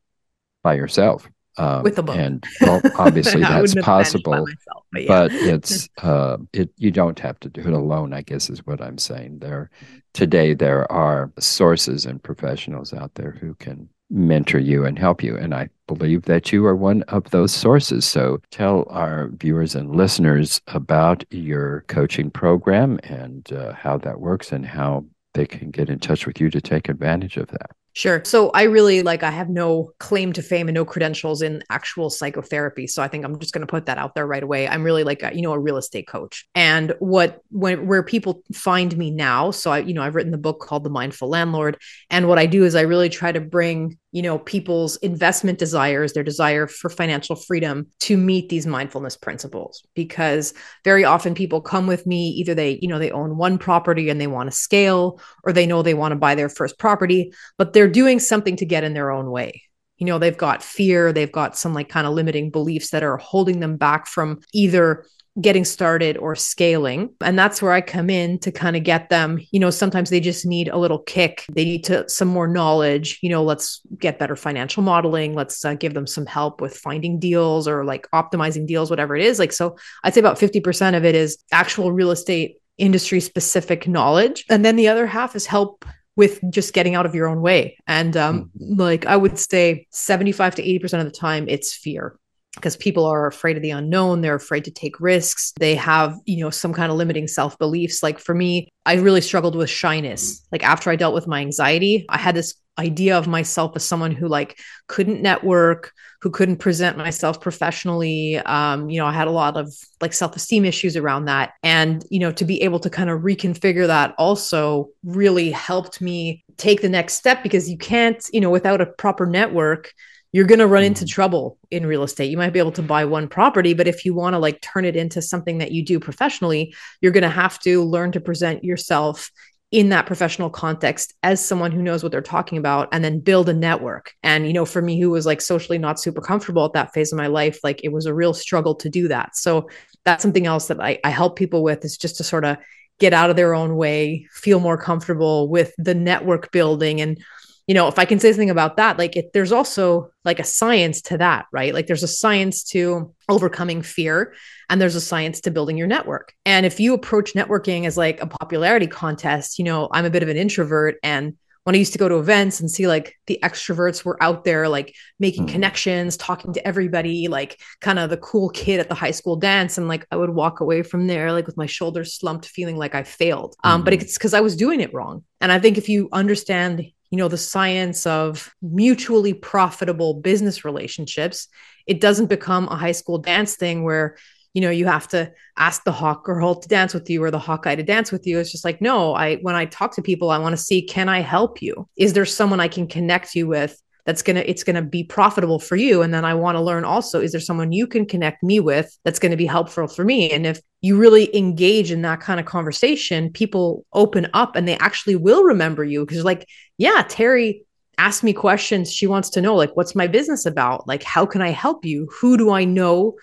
by 0.62 0.75
yourself 0.75 1.30
Um, 1.56 1.84
with 1.84 1.98
a 1.98 2.02
book. 2.02 2.16
and 2.16 2.44
well, 2.60 2.82
obviously 2.98 3.44
that's 3.46 3.62
wouldn't 3.62 3.76
have 3.78 3.86
managed 3.96 4.26
by 4.26 4.40
possible, 4.42 4.44
myself, 4.44 4.84
but 4.92 5.02
yeah. 5.02 5.08
but 5.08 5.32
it's 5.32 5.88
uh, 6.02 6.36
it 6.52 6.70
you 6.76 6.90
don't 6.90 7.18
have 7.20 7.38
to 7.40 7.48
do 7.48 7.60
it 7.62 7.72
alone. 7.72 8.12
I 8.12 8.22
guess 8.22 8.50
is 8.50 8.66
what 8.66 8.82
I'm 8.82 8.98
saying. 8.98 9.38
There 9.38 9.70
today 10.12 10.52
there 10.54 10.90
are 10.92 11.32
sources 11.38 12.04
and 12.06 12.22
professionals 12.22 12.92
out 12.92 13.14
there 13.14 13.32
who 13.40 13.54
can 13.54 13.88
mentor 14.10 14.58
you 14.58 14.84
and 14.84 14.98
help 14.98 15.22
you, 15.22 15.36
and 15.36 15.54
I 15.54 15.68
believe 15.86 16.22
that 16.22 16.52
you 16.52 16.66
are 16.66 16.76
one 16.76 17.02
of 17.04 17.30
those 17.30 17.52
sources. 17.52 18.04
So 18.04 18.40
tell 18.50 18.86
our 18.90 19.28
viewers 19.28 19.75
and 19.75 19.94
listeners 19.94 20.60
about 20.68 21.25
your 21.30 21.84
coaching 21.88 22.30
program 22.30 22.98
and 23.04 23.50
uh, 23.52 23.72
how 23.72 23.98
that 23.98 24.20
works 24.20 24.52
and 24.52 24.66
how 24.66 25.04
they 25.34 25.46
can 25.46 25.70
get 25.70 25.90
in 25.90 25.98
touch 25.98 26.26
with 26.26 26.40
you 26.40 26.50
to 26.50 26.60
take 26.60 26.88
advantage 26.88 27.36
of 27.36 27.48
that. 27.48 27.70
Sure. 27.97 28.21
So 28.26 28.50
I 28.50 28.65
really 28.65 29.03
like 29.03 29.23
I 29.23 29.31
have 29.31 29.49
no 29.49 29.91
claim 29.99 30.35
to 30.35 30.43
fame 30.43 30.69
and 30.69 30.75
no 30.75 30.85
credentials 30.85 31.41
in 31.41 31.65
actual 31.71 32.11
psychotherapy. 32.11 32.87
So 32.87 33.03
I 33.03 33.09
think 33.09 33.25
I'm 33.25 33.38
just 33.38 33.55
going 33.55 33.67
to 33.67 33.71
put 33.71 33.87
that 33.87 33.97
out 33.97 34.15
there 34.15 34.26
right 34.26 34.43
away. 34.43 34.69
I'm 34.69 34.85
really 34.85 35.03
like 35.03 35.23
a, 35.23 35.35
you 35.35 35.41
know 35.41 35.55
a 35.55 35.59
real 35.59 35.79
estate 35.79 36.07
coach. 36.07 36.47
And 36.55 36.93
what 36.99 37.41
when 37.50 37.87
where 37.87 38.03
people 38.03 38.43
find 38.53 38.95
me 38.99 39.11
now, 39.11 39.50
so 39.50 39.71
I 39.71 39.79
you 39.79 39.95
know 39.95 40.03
I've 40.03 40.15
written 40.15 40.31
the 40.31 40.37
book 40.37 40.61
called 40.61 40.85
The 40.85 40.91
Mindful 40.91 41.31
Landlord 41.31 41.79
and 42.11 42.29
what 42.29 42.38
I 42.38 42.45
do 42.45 42.65
is 42.65 42.75
I 42.75 42.83
really 42.83 43.09
try 43.09 43.33
to 43.33 43.41
bring 43.41 43.97
you 44.16 44.23
know 44.23 44.38
people's 44.38 44.96
investment 44.96 45.58
desires 45.58 46.14
their 46.14 46.23
desire 46.23 46.66
for 46.66 46.88
financial 46.88 47.37
freedom 47.37 47.87
to 48.00 48.16
meet 48.16 48.49
these 48.49 48.66
mindfulness 48.66 49.14
principles. 49.14 49.85
Because 49.94 50.54
very 50.85 51.04
often 51.04 51.35
people 51.35 51.61
come 51.61 51.87
with 51.87 52.06
me 52.06 52.28
either 52.30 52.54
they 52.54 52.78
you 52.80 52.88
know 52.88 52.99
they 52.99 53.11
own 53.11 53.37
one 53.37 53.58
property 53.58 54.08
and 54.08 54.18
they 54.18 54.26
want 54.26 54.50
to 54.50 54.56
scale 54.56 55.20
or 55.44 55.52
they 55.52 55.66
know 55.66 55.82
they 55.82 55.92
want 55.92 56.12
to 56.12 56.16
buy 56.16 56.35
their 56.35 56.49
first 56.49 56.78
property 56.78 57.30
but 57.58 57.75
they're 57.75 57.90
doing 57.90 58.18
something 58.18 58.56
to 58.56 58.64
get 58.64 58.85
in 58.85 58.94
their 58.94 59.11
own 59.11 59.30
way. 59.30 59.62
You 59.99 60.06
know 60.06 60.18
they've 60.18 60.35
got 60.35 60.62
fear 60.62 61.12
they've 61.12 61.30
got 61.30 61.58
some 61.58 61.75
like 61.75 61.90
kind 61.90 62.06
of 62.06 62.14
limiting 62.14 62.49
beliefs 62.49 62.92
that 62.92 63.02
are 63.02 63.18
holding 63.18 63.61
them 63.61 63.76
back 63.76 64.06
from 64.06 64.40
either 64.54 65.04
getting 65.40 65.64
started 65.64 66.16
or 66.16 66.35
scaling. 66.35 67.11
And 67.21 67.38
that's 67.38 67.61
where 67.61 67.73
I 67.73 67.81
come 67.81 68.09
in 68.09 68.38
to 68.40 68.50
kind 68.50 68.76
of 68.76 68.85
get 68.85 69.11
them, 69.11 69.38
you 69.50 69.61
know, 69.61 69.71
sometimes 69.71 70.09
they 70.09 70.21
just 70.21 70.47
need 70.47 70.69
a 70.69 70.78
little 70.78 70.99
kick. 71.00 71.45
They 71.52 71.64
need 71.64 71.85
to 71.85 72.09
some 72.09 72.28
more 72.28 72.49
knowledge, 72.49 73.19
you 73.23 73.28
know, 73.28 73.45
let's 73.45 73.81
get 73.99 74.19
better 74.19 74.37
financial 74.37 74.83
modeling, 74.83 75.35
let's 75.35 75.64
uh, 75.64 75.75
give 75.75 75.95
them 75.95 76.07
some 76.07 76.26
help 76.26 76.61
with 76.61 76.76
finding 76.76 77.19
deals 77.19 77.69
or 77.69 77.85
like 77.85 78.09
optimizing 78.12 78.66
deals 78.66 78.88
whatever 78.88 79.14
it 79.14 79.25
is. 79.25 79.38
Like 79.38 79.52
so 79.52 79.76
I'd 80.05 80.14
say 80.14 80.21
about 80.21 80.38
50% 80.38 80.97
of 80.97 81.05
it 81.05 81.14
is 81.14 81.38
actual 81.52 81.93
real 81.93 82.11
estate 82.11 82.57
industry 82.78 83.21
specific 83.21 83.87
knowledge. 83.87 84.45
And 84.49 84.64
then 84.64 84.76
the 84.76 84.88
other 84.88 85.07
half 85.07 85.37
is 85.37 85.47
help 85.47 85.85
with 86.16 86.40
just 86.50 86.73
getting 86.73 86.95
out 86.95 87.05
of 87.05 87.14
your 87.14 87.26
own 87.26 87.43
way. 87.43 87.76
And 87.87 88.16
um, 88.16 88.50
mm-hmm. 88.59 88.81
like 88.81 89.05
I 89.07 89.16
would 89.16 89.38
say 89.38 89.87
75 89.90 90.55
to 90.57 90.62
80% 90.62 91.00
of 91.00 91.05
the 91.05 91.11
time 91.11 91.47
it's 91.49 91.75
fear 91.75 92.19
because 92.56 92.76
people 92.76 93.04
are 93.04 93.26
afraid 93.26 93.56
of 93.56 93.62
the 93.62 93.70
unknown 93.70 94.20
they're 94.20 94.34
afraid 94.34 94.64
to 94.64 94.70
take 94.70 94.98
risks 95.00 95.52
they 95.60 95.75
have 95.75 96.18
you 96.25 96.38
know 96.38 96.50
some 96.50 96.72
kind 96.72 96.90
of 96.90 96.98
limiting 96.98 97.28
self 97.28 97.56
beliefs 97.58 98.02
like 98.02 98.18
for 98.18 98.34
me 98.34 98.68
i 98.84 98.94
really 98.94 99.20
struggled 99.20 99.56
with 99.56 99.70
shyness. 99.70 100.46
Like 100.50 100.64
after 100.64 100.90
i 100.90 100.96
dealt 100.96 101.14
with 101.14 101.26
my 101.26 101.40
anxiety 101.40 102.06
i 102.08 102.18
had 102.18 102.34
this 102.34 102.54
idea 102.78 103.16
of 103.16 103.26
myself 103.26 103.72
as 103.75 103.84
someone 103.84 104.12
who 104.12 104.28
like 104.28 104.58
couldn't 104.86 105.22
network 105.22 105.92
who 106.22 106.30
couldn't 106.30 106.56
present 106.56 106.96
myself 106.96 107.40
professionally. 107.40 108.36
Um, 108.38 108.90
you 108.90 108.98
know 108.98 109.06
i 109.06 109.12
had 109.12 109.28
a 109.28 109.32
lot 109.32 109.56
of 109.56 109.72
like 110.00 110.12
self-esteem 110.12 110.64
issues 110.64 110.96
around 110.96 111.26
that. 111.26 111.52
And 111.62 112.04
you 112.10 112.18
know 112.18 112.32
to 112.32 112.44
be 112.44 112.62
able 112.62 112.80
to 112.80 112.90
kind 112.90 113.10
of 113.10 113.22
reconfigure 113.22 113.86
that 113.86 114.14
also 114.18 114.88
really 115.04 115.50
helped 115.50 116.00
me 116.00 116.44
take 116.56 116.80
the 116.82 116.88
next 116.88 117.14
step 117.14 117.42
because 117.42 117.70
you 117.70 117.78
can't 117.78 118.22
you 118.32 118.40
know 118.40 118.50
without 118.50 118.80
a 118.80 118.86
proper 118.86 119.26
network 119.26 119.92
you're 120.37 120.45
going 120.45 120.59
to 120.59 120.66
run 120.66 120.85
into 120.85 121.07
mm-hmm. 121.07 121.14
trouble 121.14 121.59
in 121.71 121.87
real 121.87 122.02
estate. 122.02 122.31
You 122.31 122.37
might 122.37 122.52
be 122.52 122.59
able 122.59 122.73
to 122.73 122.83
buy 122.83 123.07
one 123.07 123.26
property, 123.26 123.73
but 123.73 123.88
if 123.88 124.05
you 124.05 124.12
want 124.12 124.35
to 124.35 124.38
like 124.38 124.61
turn 124.61 124.85
it 124.85 124.95
into 124.95 125.23
something 125.23 125.57
that 125.59 125.73
you 125.73 125.83
do 125.83 125.99
professionally, 125.99 126.75
you're 127.00 127.11
going 127.11 127.23
to 127.23 127.31
have 127.31 127.59
to 127.61 127.83
learn 127.83 128.12
to 128.12 128.21
present 128.21 128.62
yourself 128.62 129.30
in 129.71 129.89
that 129.89 130.04
professional 130.04 130.50
context 130.50 131.15
as 131.23 131.43
someone 131.43 131.73
who 131.73 131.80
knows 131.80 132.02
what 132.02 132.13
they're 132.13 132.21
talking 132.21 132.58
about 132.58 132.87
and 132.93 133.02
then 133.02 133.19
build 133.19 133.49
a 133.49 133.54
network. 133.54 134.13
And, 134.23 134.47
you 134.47 134.52
know, 134.52 134.67
for 134.67 134.82
me, 134.82 135.00
who 135.00 135.08
was 135.08 135.25
like 135.25 135.41
socially 135.41 135.78
not 135.78 135.99
super 135.99 136.21
comfortable 136.21 136.67
at 136.67 136.75
that 136.75 136.93
phase 136.93 137.15
of 137.15 137.17
my 137.17 137.28
life, 137.28 137.60
like 137.65 137.80
it 137.82 137.91
was 137.91 138.04
a 138.04 138.13
real 138.13 138.34
struggle 138.34 138.75
to 138.75 138.91
do 138.91 139.08
that. 139.08 139.37
So 139.37 139.71
that's 140.04 140.21
something 140.21 140.47
else 140.47 140.69
that 140.69 140.82
I, 140.82 140.99
I 141.02 141.08
help 141.08 141.37
people 141.37 141.63
with 141.63 141.82
is 141.82 141.97
just 141.97 142.19
to 142.19 142.25
sort 142.25 142.45
of 142.45 142.58
get 143.00 143.15
out 143.15 143.30
of 143.30 143.37
their 143.37 143.54
own 143.54 143.76
way, 143.76 144.28
feel 144.32 144.60
more 144.60 144.76
comfortable 144.76 145.49
with 145.49 145.73
the 145.78 145.95
network 145.95 146.52
building 146.52 147.00
and 147.00 147.19
you 147.67 147.75
know, 147.75 147.89
if 147.89 147.99
I 147.99 148.05
can 148.05 148.21
say 148.21 148.31
something 148.33 148.50
about 148.50 148.76
that, 148.76 148.99
like 148.99 149.17
it, 149.17 149.33
there's 149.33 149.52
also 149.52 150.11
like 150.25 150.39
a 150.39 150.45
science 150.45 151.02
to 151.02 151.19
that, 151.19 151.47
right? 151.52 151.75
Like 151.75 151.87
there's 151.89 152.05
a 152.05 152.09
science 152.09 152.63
to 152.71 153.13
overcoming 153.29 153.83
fear 153.83 154.35
and 154.71 154.81
there's 154.81 154.95
a 154.95 155.00
science 155.00 155.41
to 155.43 155.50
building 155.50 155.76
your 155.76 155.89
network. 155.89 156.33
And 156.45 156.65
if 156.65 156.79
you 156.79 156.95
approach 156.95 157.35
networking 157.35 157.87
as 157.87 157.97
like 157.97 158.21
a 158.21 158.26
popularity 158.26 158.87
contest, 158.87 159.59
you 159.59 159.65
know, 159.65 159.89
I'm 159.91 160.05
a 160.05 160.11
bit 160.11 160.23
of 160.23 160.29
an 160.29 160.37
introvert 160.37 160.97
and 161.02 161.37
when 161.67 161.75
I 161.75 161.79
used 161.79 161.95
to 161.95 161.99
go 161.99 162.09
to 162.09 162.19
events 162.19 162.61
and 162.61 162.71
see 162.71 162.87
like 162.87 163.17
the 163.26 163.41
extroverts 163.43 164.05
were 164.05 164.23
out 164.23 164.45
there, 164.45 164.69
like 164.69 164.95
making 165.19 165.49
mm. 165.49 165.50
connections, 165.50 166.17
talking 166.17 166.52
to 166.52 166.65
everybody, 166.65 167.26
like 167.26 167.61
kind 167.81 167.99
of 167.99 168.09
the 168.09 168.17
cool 168.19 168.50
kid 168.50 168.79
at 168.79 168.89
the 168.89 168.95
high 168.95 169.11
school 169.11 169.35
dance. 169.35 169.76
And 169.76 169.89
like 169.89 170.07
I 170.13 170.17
would 170.17 170.31
walk 170.31 170.61
away 170.61 170.85
from 170.85 171.09
there, 171.09 171.33
like 171.33 171.47
with 171.47 171.57
my 171.57 171.67
shoulders 171.67 172.15
slumped, 172.15 172.47
feeling 172.47 172.76
like 172.76 172.95
I 172.95 173.02
failed. 173.02 173.57
Um, 173.65 173.83
but 173.83 173.95
hmm. 173.95 174.00
it's 174.00 174.17
because 174.17 174.33
I 174.33 174.43
was 174.43 174.55
doing 174.55 174.79
it 174.79 174.95
wrong. 174.95 175.25
And 175.41 175.50
I 175.50 175.59
think 175.59 175.76
if 175.76 175.89
you 175.89 176.09
understand 176.13 176.87
you 177.17 177.23
know 177.23 177.29
the 177.29 177.39
science 177.39 178.07
of 178.07 178.55
mutually 178.61 179.33
profitable 179.33 180.13
business 180.13 180.67
relationships 180.67 181.49
it 181.87 181.99
doesn't 181.99 182.26
become 182.26 182.69
a 182.69 182.76
high 182.76 182.93
school 182.93 183.17
dance 183.17 183.57
thing 183.57 183.85
where 183.85 184.19
you 184.52 184.61
know 184.61 184.69
you 184.69 184.85
have 184.85 185.09
to 185.09 185.33
ask 185.57 185.83
the 185.85 185.93
hawk 185.93 186.26
girl 186.26 186.55
to 186.55 186.69
dance 186.69 186.93
with 186.93 187.09
you 187.09 187.25
or 187.25 187.31
the 187.31 187.39
hawk 187.39 187.63
guy 187.63 187.75
to 187.75 187.83
dance 187.83 188.13
with 188.13 188.26
you. 188.26 188.39
It's 188.39 188.52
just 188.52 188.67
like 188.67 188.83
no 188.83 189.15
i 189.15 189.37
when 189.37 189.55
i 189.55 189.65
talk 189.65 189.95
to 189.95 190.02
people 190.02 190.31
i 190.31 190.37
want 190.37 190.52
to 190.52 190.63
see 190.63 190.83
can 190.83 191.09
i 191.09 191.21
help 191.21 191.63
you? 191.63 191.89
Is 191.97 192.13
there 192.13 192.26
someone 192.26 192.61
i 192.61 192.69
can 192.69 192.87
connect 192.87 193.35
you 193.35 193.47
with 193.47 193.81
that's 194.06 194.23
going 194.23 194.36
to 194.36 194.49
it's 194.49 194.64
going 194.64 194.76
to 194.76 194.82
be 194.82 195.04
profitable 195.04 195.58
for 195.58 195.76
you. 195.76 196.00
And 196.00 196.14
then 196.14 196.25
i 196.25 196.32
want 196.32 196.56
to 196.56 196.62
learn 196.62 196.84
also 196.84 197.21
is 197.21 197.32
there 197.32 197.40
someone 197.40 197.73
you 197.73 197.86
can 197.86 198.06
connect 198.06 198.42
me 198.42 198.60
with 198.60 198.97
that's 199.04 199.19
going 199.19 199.32
to 199.32 199.36
be 199.36 199.47
helpful 199.47 199.88
for 199.88 200.04
me? 200.04 200.30
And 200.30 200.47
if 200.47 200.60
you 200.80 200.97
really 200.97 201.36
engage 201.36 201.90
in 201.90 202.02
that 202.02 202.21
kind 202.21 202.40
of 202.40 202.47
conversation 202.47 203.30
people 203.32 203.84
open 203.92 204.28
up 204.32 204.56
and 204.56 204.66
they 204.66 204.78
actually 204.78 205.16
will 205.16 205.42
remember 205.42 205.84
you. 205.84 206.06
Because 206.06 206.25
like 206.25 206.49
yeah 206.78 207.04
Terrie 207.08 207.62
asked 207.99 208.23
me 208.23 208.32
questions. 208.32 208.92
She 208.92 209.06
wants 209.06 209.30
to 209.30 209.42
know 209.42 209.56
like 209.56 209.76
what's 209.76 209.95
my 209.95 210.06
business 210.06 210.47
about? 210.47 210.86
Like 210.86 211.02
how 211.02 211.26
can 211.26 211.42
i 211.42 211.50
help 211.50 211.84
you? 211.84 212.08
Who 212.21 212.38
do 212.38 212.50
i 212.50 212.64
know 212.64 213.16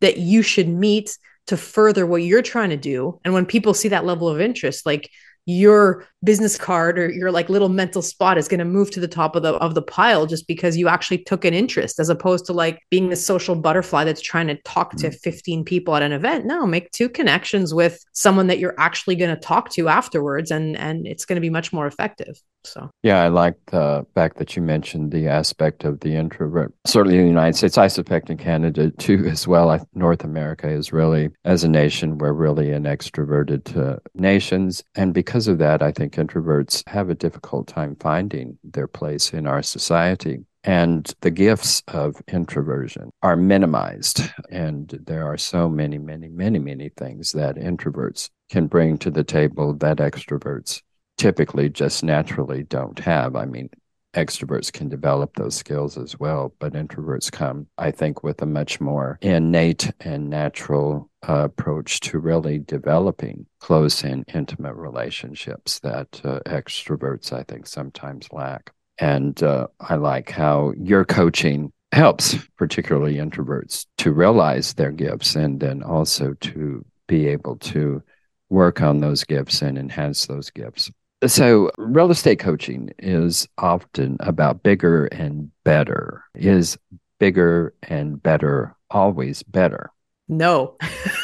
that 0.00 0.16
you 0.16 0.42
should 0.42 0.68
meet 0.68 1.16
to 1.48 1.56
further 1.56 2.06
what 2.06 2.22
you're 2.22 2.42
trying 2.42 2.70
to 2.70 2.76
do? 2.76 3.20
And 3.24 3.34
when 3.34 3.44
people 3.44 3.74
see 3.74 3.88
that 3.88 4.06
level 4.06 4.28
of 4.28 4.40
interest 4.40 4.86
like 4.86 5.10
your 5.46 6.06
business 6.22 6.58
card 6.58 6.98
or 6.98 7.10
your 7.10 7.32
like 7.32 7.48
little 7.48 7.68
mental 7.68 8.02
spot 8.02 8.36
is 8.36 8.46
going 8.46 8.58
to 8.58 8.64
move 8.64 8.90
to 8.90 9.00
the 9.00 9.08
top 9.08 9.34
of 9.34 9.42
the 9.42 9.54
of 9.54 9.74
the 9.74 9.82
pile 9.82 10.26
just 10.26 10.46
because 10.46 10.76
you 10.76 10.86
actually 10.86 11.18
took 11.18 11.44
an 11.44 11.54
interest 11.54 11.98
as 11.98 12.08
opposed 12.08 12.44
to 12.44 12.52
like 12.52 12.80
being 12.90 13.08
the 13.08 13.16
social 13.16 13.54
butterfly 13.54 14.04
that's 14.04 14.20
trying 14.20 14.46
to 14.46 14.54
talk 14.62 14.94
to 14.96 15.08
mm. 15.08 15.14
15 15.14 15.64
people 15.64 15.96
at 15.96 16.02
an 16.02 16.12
event 16.12 16.44
no 16.44 16.66
make 16.66 16.90
two 16.90 17.08
connections 17.08 17.72
with 17.72 18.04
someone 18.12 18.48
that 18.48 18.58
you're 18.58 18.78
actually 18.78 19.16
going 19.16 19.34
to 19.34 19.40
talk 19.40 19.70
to 19.70 19.88
afterwards 19.88 20.50
and 20.50 20.76
and 20.76 21.06
it's 21.06 21.24
going 21.24 21.36
to 21.36 21.40
be 21.40 21.50
much 21.50 21.72
more 21.72 21.86
effective 21.86 22.40
so 22.64 22.90
yeah 23.02 23.22
i 23.22 23.28
like 23.28 23.56
the 23.66 24.04
fact 24.14 24.38
that 24.38 24.56
you 24.56 24.62
mentioned 24.62 25.10
the 25.10 25.28
aspect 25.28 25.84
of 25.84 26.00
the 26.00 26.14
introvert 26.14 26.72
certainly 26.86 27.18
in 27.18 27.24
the 27.24 27.28
united 27.28 27.56
states 27.56 27.78
i 27.78 27.86
suspect 27.86 28.30
in 28.30 28.36
canada 28.36 28.90
too 28.92 29.24
as 29.26 29.46
well 29.46 29.70
I, 29.70 29.80
north 29.94 30.24
america 30.24 30.68
is 30.68 30.92
really 30.92 31.30
as 31.44 31.64
a 31.64 31.68
nation 31.68 32.18
we're 32.18 32.32
really 32.32 32.70
an 32.72 32.84
extroverted 32.84 33.76
uh, 33.76 33.98
nations 34.14 34.82
and 34.94 35.14
because 35.14 35.48
of 35.48 35.58
that 35.58 35.82
i 35.82 35.92
think 35.92 36.14
introverts 36.14 36.86
have 36.88 37.10
a 37.10 37.14
difficult 37.14 37.66
time 37.66 37.96
finding 38.00 38.58
their 38.64 38.86
place 38.86 39.32
in 39.32 39.46
our 39.46 39.62
society. 39.62 40.44
And 40.62 41.10
the 41.22 41.30
gifts 41.30 41.82
of 41.88 42.16
introversion 42.28 43.10
are 43.22 43.36
minimized. 43.36 44.20
And 44.50 44.88
there 45.06 45.26
are 45.26 45.38
so 45.38 45.68
many, 45.68 45.96
many, 45.96 46.28
many, 46.28 46.58
many 46.58 46.90
things 46.90 47.32
that 47.32 47.56
introverts 47.56 48.28
can 48.50 48.66
bring 48.66 48.98
to 48.98 49.10
the 49.10 49.24
table 49.24 49.74
that 49.74 49.98
extroverts 49.98 50.82
typically 51.20 51.68
just 51.68 52.02
naturally 52.02 52.62
don't 52.62 52.98
have. 52.98 53.36
I 53.36 53.44
mean, 53.44 53.68
extroverts 54.14 54.72
can 54.72 54.88
develop 54.88 55.34
those 55.34 55.54
skills 55.54 55.98
as 55.98 56.18
well, 56.18 56.54
but 56.58 56.72
introverts 56.72 57.30
come, 57.30 57.66
I 57.76 57.90
think, 57.90 58.22
with 58.22 58.40
a 58.40 58.46
much 58.46 58.80
more 58.80 59.18
innate 59.20 59.92
and 60.00 60.30
natural 60.30 61.10
uh, 61.28 61.44
approach 61.44 62.00
to 62.00 62.18
really 62.18 62.58
developing 62.58 63.44
close 63.58 64.02
and 64.02 64.24
intimate 64.32 64.76
relationships 64.76 65.78
that 65.80 66.22
uh, 66.24 66.40
extroverts, 66.46 67.34
I 67.34 67.42
think, 67.42 67.66
sometimes 67.66 68.26
lack. 68.32 68.72
And 68.98 69.42
uh, 69.42 69.66
I 69.78 69.96
like 69.96 70.30
how 70.30 70.72
your 70.78 71.04
coaching 71.04 71.70
helps, 71.92 72.34
particularly 72.56 73.16
introverts, 73.16 73.84
to 73.98 74.12
realize 74.12 74.72
their 74.72 74.92
gifts 74.92 75.34
and 75.36 75.60
then 75.60 75.82
also 75.82 76.32
to 76.40 76.82
be 77.06 77.26
able 77.26 77.56
to 77.56 78.02
work 78.48 78.80
on 78.80 79.00
those 79.00 79.24
gifts 79.24 79.60
and 79.60 79.76
enhance 79.76 80.24
those 80.26 80.48
gifts. 80.48 80.90
So, 81.26 81.70
real 81.76 82.10
estate 82.10 82.38
coaching 82.38 82.90
is 82.98 83.46
often 83.58 84.16
about 84.20 84.62
bigger 84.62 85.06
and 85.06 85.50
better. 85.64 86.24
Is 86.34 86.78
bigger 87.18 87.74
and 87.82 88.22
better 88.22 88.74
always 88.90 89.42
better? 89.42 89.90
No. 90.28 90.76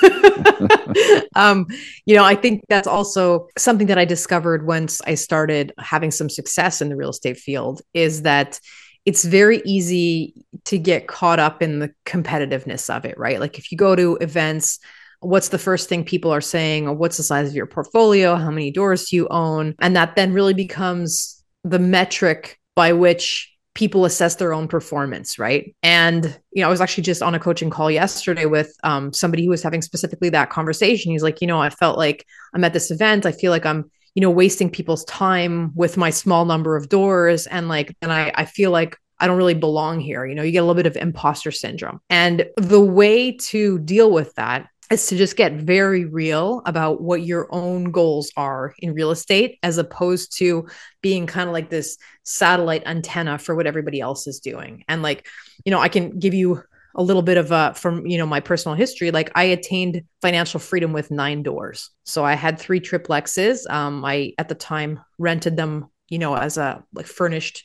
um, 1.37 1.67
you 2.05 2.15
know, 2.15 2.25
I 2.25 2.35
think 2.35 2.65
that's 2.69 2.89
also 2.89 3.49
something 3.57 3.87
that 3.87 3.99
I 3.99 4.05
discovered 4.05 4.67
once 4.67 5.01
I 5.03 5.15
started 5.15 5.73
having 5.79 6.11
some 6.11 6.29
success 6.29 6.83
in 6.83 6.89
the 6.89 6.97
real 6.97 7.11
estate 7.11 7.39
field 7.39 7.81
is 7.95 8.23
that 8.23 8.61
it's 9.07 9.25
very 9.25 9.63
easy 9.65 10.35
to 10.65 10.77
get 10.79 11.07
caught 11.07 11.39
up 11.39 11.63
in 11.63 11.79
the 11.79 11.95
competitiveness 12.05 12.95
of 12.95 13.05
it, 13.05 13.17
right? 13.17 13.39
Like 13.39 13.59
if 13.59 13.71
you 13.71 13.79
go 13.79 13.95
to 13.95 14.19
events, 14.21 14.81
what's 15.21 15.49
the 15.49 15.59
first 15.59 15.89
thing 15.89 16.05
people 16.05 16.33
are 16.33 16.41
saying, 16.41 16.99
what's 16.99 17.17
the 17.17 17.23
size 17.23 17.49
of 17.49 17.55
your 17.55 17.67
portfolio? 17.67 18.37
How 18.37 18.51
many 18.51 18.71
doors 18.71 19.07
do 19.07 19.17
you 19.17 19.29
own? 19.29 19.75
And 19.81 19.97
that 19.97 20.17
then 20.17 20.33
really 20.33 20.55
becomes 20.55 21.43
the 21.65 21.79
metric 21.79 22.59
by 22.75 22.93
which 22.93 23.53
people 23.75 24.07
assess 24.07 24.37
their 24.37 24.55
own 24.55 24.69
performance, 24.69 25.39
right? 25.39 25.75
And 25.83 26.25
you 26.53 26.63
know, 26.63 26.69
I 26.69 26.71
was 26.71 26.81
actually 26.81 27.05
just 27.05 27.23
on 27.23 27.35
a 27.35 27.39
coaching 27.39 27.69
call 27.69 27.91
yesterday 27.91 28.47
with 28.47 28.75
um, 28.85 29.13
somebody 29.13 29.45
who 29.45 29.51
was 29.51 29.63
having 29.63 29.83
specifically 29.83 30.31
that 30.31 30.51
conversation. 30.51 31.13
He's 31.13 31.23
like, 31.23 31.43
you 31.43 31.47
know, 31.47 31.61
I 31.61 31.69
felt 31.69 31.99
like 31.99 32.25
I'm 32.55 32.65
at 32.65 32.73
this 32.73 32.91
event. 32.91 33.27
I 33.27 33.33
feel 33.33 33.51
like 33.51 33.67
I'm, 33.67 33.91
you 34.15 34.23
know, 34.23 34.31
wasting 34.31 34.71
people's 34.71 35.05
time 35.05 35.73
with 35.75 35.99
my 35.99 36.09
small 36.09 36.47
number 36.47 36.75
of 36.75 36.89
doors, 36.89 37.47
and 37.47 37.69
like, 37.69 37.95
and 38.01 38.11
I, 38.11 38.33
I 38.35 38.47
feel 38.47 38.71
like 38.71 38.97
I 39.19 39.27
don't 39.27 39.37
really 39.37 39.55
belong 39.55 40.01
here. 40.01 40.25
You 40.25 40.35
know, 40.35 40.43
you 40.43 40.53
get 40.53 40.59
a 40.59 40.63
little 40.63 40.75
bit 40.75 40.87
of 40.87 40.97
imposter 40.97 41.51
syndrome. 41.51 42.01
And 42.11 42.47
the 42.57 42.81
way 42.81 43.33
to 43.33 43.79
deal 43.81 44.11
with 44.11 44.35
that 44.35 44.69
is 44.91 45.07
to 45.09 45.17
just 45.17 45.37
get 45.37 45.53
very 45.53 46.05
real 46.05 46.63
about 46.65 47.01
what 47.01 47.23
your 47.23 47.49
own 47.53 47.91
goals 47.91 48.31
are 48.37 48.75
in 48.79 48.95
real 48.95 49.11
estate 49.11 49.59
as 49.63 49.79
opposed 49.79 50.37
to 50.39 50.67
being 51.03 51.27
kind 51.27 51.49
of 51.49 51.53
like 51.53 51.71
this 51.71 51.99
satellite 52.23 52.83
antenna 52.87 53.39
for 53.39 53.55
what 53.55 53.67
everybody 53.67 54.01
else 54.01 54.27
is 54.27 54.41
doing. 54.41 54.85
And 54.89 55.03
like 55.03 55.27
you 55.65 55.71
know 55.71 55.81
i 55.81 55.89
can 55.89 56.19
give 56.19 56.35
you 56.35 56.63
a 56.95 57.03
little 57.03 57.23
bit 57.23 57.37
of 57.37 57.53
a 57.53 57.75
from 57.75 58.07
you 58.07 58.17
know 58.17 58.27
my 58.27 58.41
personal 58.41 58.75
history 58.75 59.11
like 59.11 59.31
i 59.35 59.45
attained 59.45 60.03
financial 60.23 60.61
freedom 60.61 60.93
with 60.93 61.11
nine 61.11 61.43
doors. 61.43 61.91
So 62.05 62.25
i 62.25 62.35
had 62.35 62.59
three 62.59 62.81
triplexes. 62.81 63.69
Um 63.71 64.05
i 64.05 64.33
at 64.39 64.49
the 64.49 64.55
time 64.55 65.01
rented 65.19 65.57
them 65.57 65.87
you 66.09 66.19
know 66.19 66.35
as 66.37 66.57
a 66.57 66.85
like 66.95 67.07
furnished 67.07 67.65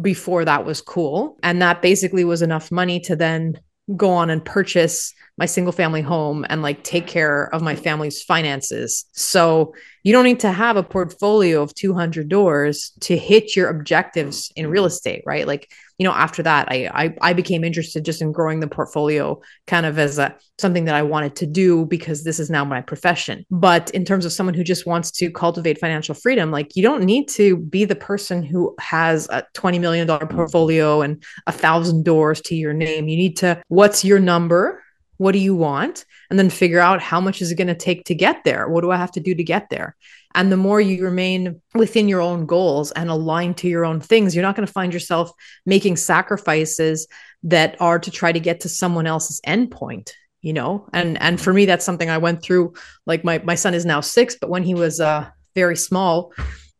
before 0.00 0.44
that 0.44 0.64
was 0.64 0.80
cool. 0.80 1.38
And 1.42 1.62
that 1.62 1.82
basically 1.82 2.24
was 2.24 2.42
enough 2.42 2.70
money 2.70 3.00
to 3.00 3.16
then 3.16 3.58
go 3.96 4.10
on 4.10 4.30
and 4.30 4.44
purchase 4.44 5.14
my 5.38 5.46
single 5.46 5.72
family 5.72 6.02
home 6.02 6.44
and 6.50 6.60
like 6.62 6.82
take 6.82 7.06
care 7.06 7.52
of 7.54 7.62
my 7.62 7.76
family's 7.76 8.22
finances. 8.22 9.06
So 9.12 9.72
you 10.02 10.12
don't 10.12 10.24
need 10.24 10.40
to 10.40 10.52
have 10.52 10.76
a 10.76 10.82
portfolio 10.82 11.62
of 11.62 11.74
200 11.74 12.28
doors 12.28 12.92
to 13.00 13.16
hit 13.16 13.54
your 13.54 13.68
objectives 13.68 14.52
in 14.56 14.66
real 14.66 14.82
mm-hmm. 14.82 14.88
estate, 14.88 15.22
right? 15.24 15.46
Like 15.46 15.70
you 15.98 16.04
know, 16.04 16.12
after 16.12 16.44
that, 16.44 16.68
I, 16.70 16.88
I 16.94 17.16
I 17.20 17.32
became 17.32 17.64
interested 17.64 18.04
just 18.04 18.22
in 18.22 18.30
growing 18.30 18.60
the 18.60 18.68
portfolio, 18.68 19.40
kind 19.66 19.84
of 19.84 19.98
as 19.98 20.16
a 20.18 20.36
something 20.56 20.84
that 20.84 20.94
I 20.94 21.02
wanted 21.02 21.34
to 21.36 21.46
do 21.46 21.86
because 21.86 22.22
this 22.22 22.38
is 22.38 22.50
now 22.50 22.64
my 22.64 22.80
profession. 22.80 23.44
But 23.50 23.90
in 23.90 24.04
terms 24.04 24.24
of 24.24 24.32
someone 24.32 24.54
who 24.54 24.62
just 24.62 24.86
wants 24.86 25.10
to 25.12 25.30
cultivate 25.30 25.78
financial 25.78 26.14
freedom, 26.14 26.52
like 26.52 26.76
you 26.76 26.84
don't 26.84 27.02
need 27.02 27.28
to 27.30 27.56
be 27.56 27.84
the 27.84 27.96
person 27.96 28.44
who 28.44 28.76
has 28.78 29.28
a 29.30 29.44
twenty 29.54 29.80
million 29.80 30.06
dollar 30.06 30.20
mm-hmm. 30.20 30.36
portfolio 30.36 31.02
and 31.02 31.22
a 31.48 31.52
thousand 31.52 32.04
doors 32.04 32.40
to 32.42 32.54
your 32.54 32.72
name. 32.72 33.08
You 33.08 33.16
need 33.16 33.36
to 33.38 33.60
what's 33.66 34.04
your 34.04 34.20
number 34.20 34.82
what 35.18 35.32
do 35.32 35.38
you 35.38 35.54
want? 35.54 36.04
And 36.30 36.38
then 36.38 36.50
figure 36.50 36.80
out 36.80 37.02
how 37.02 37.20
much 37.20 37.42
is 37.42 37.50
it 37.52 37.56
going 37.56 37.68
to 37.68 37.74
take 37.74 38.04
to 38.06 38.14
get 38.14 38.44
there? 38.44 38.68
What 38.68 38.80
do 38.80 38.90
I 38.90 38.96
have 38.96 39.12
to 39.12 39.20
do 39.20 39.34
to 39.34 39.44
get 39.44 39.68
there? 39.70 39.96
And 40.34 40.50
the 40.50 40.56
more 40.56 40.80
you 40.80 41.04
remain 41.04 41.60
within 41.74 42.08
your 42.08 42.20
own 42.20 42.46
goals 42.46 42.92
and 42.92 43.10
aligned 43.10 43.56
to 43.58 43.68
your 43.68 43.84
own 43.84 44.00
things, 44.00 44.34
you're 44.34 44.42
not 44.42 44.56
going 44.56 44.66
to 44.66 44.72
find 44.72 44.92
yourself 44.92 45.32
making 45.66 45.96
sacrifices 45.96 47.06
that 47.42 47.76
are 47.80 47.98
to 47.98 48.10
try 48.10 48.32
to 48.32 48.40
get 48.40 48.60
to 48.60 48.68
someone 48.68 49.06
else's 49.06 49.40
endpoint 49.46 50.10
you 50.40 50.52
know 50.52 50.88
and 50.92 51.20
and 51.20 51.40
for 51.40 51.52
me 51.52 51.66
that's 51.66 51.84
something 51.84 52.10
i 52.10 52.18
went 52.18 52.42
through 52.42 52.72
like 53.06 53.24
my 53.24 53.38
my 53.38 53.54
son 53.54 53.74
is 53.74 53.84
now 53.84 54.00
6 54.00 54.36
but 54.40 54.50
when 54.50 54.62
he 54.62 54.74
was 54.74 55.00
uh 55.00 55.28
very 55.54 55.76
small 55.76 56.32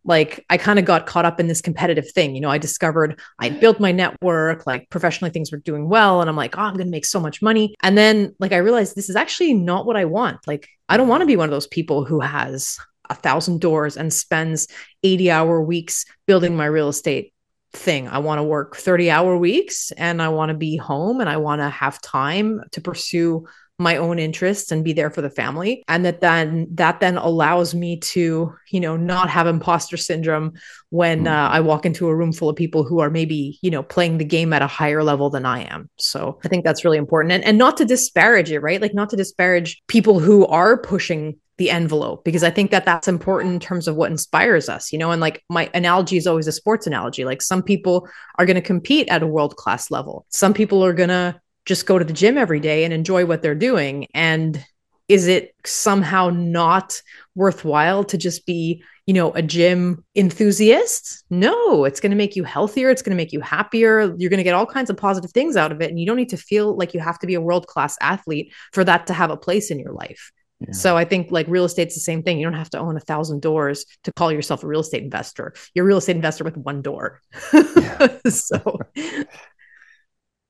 like 0.05 0.45
I 0.49 0.57
kind 0.57 0.79
of 0.79 0.85
got 0.85 1.07
caught 1.07 1.25
up 1.25 1.41
in 1.41 1.49
this 1.49 1.61
competitive 1.61 2.11
thing. 2.11 2.35
You 2.35 2.41
know, 2.41 2.51
I 2.51 2.59
discovered 2.59 3.21
I 3.39 3.51
built 3.51 3.81
my 3.81 3.93
network, 3.93 4.67
like 4.67 4.89
professionally 4.91 5.31
things 5.31 5.53
were 5.53 5.59
doing 5.59 5.89
well. 5.89 6.21
And 6.21 6.31
I'm 6.31 6.37
like, 6.37 6.57
oh, 6.57 6.63
I'm 6.63 6.75
going 6.75 6.87
to 6.87 6.91
make 6.91 7.07
so 7.07 7.21
much 7.21 7.43
money. 7.43 7.75
And 7.83 7.97
then 7.97 8.35
like 8.39 8.53
I 8.53 8.59
realized 8.59 8.95
this 8.95 9.11
is 9.11 9.17
actually 9.17 9.55
not 9.55 9.87
what 9.87 9.97
I 9.97 10.05
want. 10.07 10.47
Like, 10.47 10.69
I 10.89 10.97
don't 10.97 11.09
want 11.09 11.21
to 11.21 11.27
be 11.27 11.37
one 11.37 11.49
of 11.49 11.51
those 11.51 11.67
people 11.67 12.05
who 12.05 12.21
has 12.21 12.79
a 13.11 13.15
thousand 13.15 13.61
doors 13.61 13.97
and 13.97 14.13
spends 14.13 14.69
80 15.03 15.31
hour 15.31 15.63
weeks 15.63 16.05
building 16.27 16.57
my 16.57 16.67
real 16.67 16.89
estate 16.89 17.33
thing. 17.73 18.09
I 18.09 18.19
want 18.19 18.39
to 18.39 18.45
work 18.45 18.77
30 18.77 19.11
hour 19.11 19.37
weeks 19.37 19.91
and 19.93 20.23
I 20.23 20.29
want 20.29 20.51
to 20.51 20.57
be 20.57 20.77
home 20.77 21.21
and 21.21 21.29
I 21.29 21.37
want 21.37 21.61
to 21.61 21.69
have 21.69 22.01
time 22.01 22.63
to 22.73 22.81
pursue 22.81 23.47
my 23.79 23.97
own 23.97 24.19
interests 24.19 24.73
and 24.73 24.85
be 24.85 24.93
there 24.93 25.11
for 25.11 25.23
the 25.23 25.31
family 25.31 25.85
and 25.87 26.05
that 26.05 26.21
then 26.21 26.67
that 26.71 26.99
then 27.01 27.17
allows 27.17 27.75
me 27.75 27.99
to 27.99 28.53
you 28.71 28.81
know 28.81 28.97
not 28.97 29.31
have 29.31 29.47
imposter 29.47 29.97
syndrome 29.97 30.53
when 30.91 31.25
mm. 31.25 31.29
uh, 31.29 31.49
i 31.51 31.61
walk 31.61 31.87
into 31.87 32.09
a 32.09 32.15
room 32.15 32.33
full 32.33 32.49
of 32.49 32.57
people 32.57 32.83
who 32.83 32.99
are 32.99 33.11
maybe 33.11 33.59
you 33.63 33.71
know 33.71 33.83
playing 33.83 34.19
the 34.19 34.25
game 34.25 34.53
at 34.53 34.63
a 34.63 34.67
higher 34.67 35.05
level 35.05 35.31
than 35.31 35.47
i 35.47 35.61
am 35.73 35.89
so 35.97 36.39
i 36.45 36.49
think 36.49 36.65
that's 36.65 36.85
really 36.85 36.99
important 36.99 37.33
and, 37.33 37.45
and 37.45 37.57
not 37.57 37.77
to 37.77 37.85
disparage 37.85 38.51
it 38.51 38.61
right 38.61 38.83
like 38.83 38.95
not 38.95 39.11
to 39.11 39.17
disparage 39.17 39.81
people 39.87 40.19
who 40.19 40.45
are 40.47 40.77
pushing 40.77 41.37
the 41.59 41.71
envelope 41.71 42.25
because 42.25 42.45
I 42.45 42.51
think 42.51 42.71
that 42.71 42.85
that's 42.85 43.09
important 43.09 43.53
in 43.53 43.59
terms 43.59 43.89
of 43.89 43.97
what 43.97 44.13
inspires 44.13 44.69
us, 44.69 44.93
you 44.93 44.99
know. 44.99 45.11
And 45.11 45.21
like 45.21 45.43
my 45.51 45.69
analogy 45.75 46.17
is 46.17 46.25
always 46.25 46.47
a 46.47 46.53
sports 46.53 46.87
analogy. 46.87 47.25
Like 47.25 47.43
some 47.43 47.65
people 47.65 48.09
are 48.39 48.47
going 48.47 48.55
to 48.55 48.63
compete 48.63 49.09
at 49.09 49.25
a 49.25 49.27
world 49.27 49.57
class 49.57 49.91
level, 49.91 50.25
some 50.29 50.55
people 50.55 50.85
are 50.85 50.93
going 50.93 51.09
to 51.09 51.41
just 51.69 51.85
go 51.85 51.99
to 51.99 52.05
the 52.05 52.15
gym 52.15 52.39
every 52.39 52.61
day 52.61 52.83
and 52.83 52.95
enjoy 52.95 53.27
what 53.27 53.43
they're 53.43 53.55
doing 53.55 54.07
and 54.15 54.65
is 55.07 55.27
it 55.27 55.55
somehow 55.65 56.31
not 56.31 57.01
worthwhile 57.35 58.05
to 58.05 58.17
just 58.17 58.47
be 58.47 58.83
you 59.07 59.13
know 59.13 59.33
a 59.33 59.43
gym 59.43 60.03
enthusiast 60.17 61.25
no 61.29 61.85
it's 61.85 62.01
going 62.01 62.11
to 62.11 62.17
make 62.17 62.35
you 62.35 62.43
healthier 62.43 62.89
it's 62.89 63.03
going 63.03 63.15
to 63.15 63.23
make 63.23 63.33
you 63.33 63.41
happier 63.41 64.15
you're 64.17 64.31
going 64.31 64.39
to 64.39 64.45
get 64.45 64.55
all 64.55 64.65
kinds 64.65 64.89
of 64.89 64.97
positive 64.97 65.31
things 65.33 65.57
out 65.57 65.71
of 65.71 65.83
it 65.83 65.91
and 65.91 66.01
you 66.01 66.07
don't 66.07 66.17
need 66.17 66.31
to 66.31 66.39
feel 66.39 66.75
like 66.75 66.95
you 66.95 67.01
have 67.01 67.19
to 67.19 67.27
be 67.27 67.35
a 67.35 67.41
world 67.41 67.67
class 67.67 67.99
athlete 68.01 68.51
for 68.73 68.83
that 68.83 69.07
to 69.07 69.13
have 69.13 69.31
a 69.31 69.37
place 69.37 69.71
in 69.71 69.79
your 69.79 69.93
life 69.93 70.33
yeah. 70.61 70.73
So 70.73 70.97
I 70.97 71.05
think 71.05 71.31
like 71.31 71.47
real 71.47 71.65
estate's 71.65 71.95
the 71.95 72.01
same 72.01 72.25
thing. 72.25 72.41
You 72.41 72.45
don't 72.45 72.59
have 72.59 72.71
to 72.71 72.81
own 72.81 72.97
a 72.97 73.01
thousand 73.01 73.43
doors 73.43 73.87
to 74.03 74.13
call 74.15 74.33
yourself 74.33 74.65
a 74.65 74.67
real 74.67 74.81
estate 74.81 75.05
investor. 75.05 75.53
You're 75.73 75.85
a 75.85 75.87
real 75.87 75.99
estate 75.99 76.17
investor 76.17 76.43
with 76.43 76.57
one 76.57 76.83
door. 76.83 77.21
so 78.29 78.81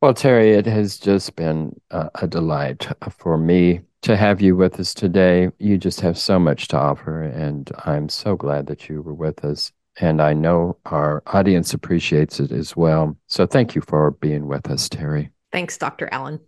well, 0.00 0.14
Terrie, 0.14 0.56
it 0.56 0.66
has 0.66 0.98
just 0.98 1.34
been 1.34 1.78
a, 1.90 2.10
a, 2.16 2.26
delight 2.26 2.86
for 3.10 3.36
me 3.36 3.80
to 4.02 4.16
have 4.16 4.40
you 4.40 4.54
with 4.54 4.78
us 4.78 4.94
today. 4.94 5.50
You 5.58 5.76
just 5.76 6.00
have 6.00 6.16
so 6.16 6.38
much 6.38 6.68
to 6.68 6.78
offer, 6.78 7.22
and 7.22 7.70
I'm 7.84 8.08
so 8.08 8.36
glad 8.36 8.66
that 8.68 8.88
you 8.88 9.02
were 9.02 9.14
with 9.14 9.44
us. 9.44 9.72
And 10.00 10.22
I 10.22 10.32
know 10.32 10.76
our 10.86 11.24
audience 11.26 11.74
appreciates 11.74 12.38
it 12.38 12.52
as 12.52 12.76
well. 12.76 13.16
So 13.26 13.46
thank 13.46 13.74
you 13.74 13.80
for 13.80 14.12
being 14.12 14.46
with 14.46 14.70
us, 14.70 14.88
Terrie. 14.88 15.30
Thanks, 15.50 15.76
Dr. 15.76 16.08
Allen. 16.12 16.38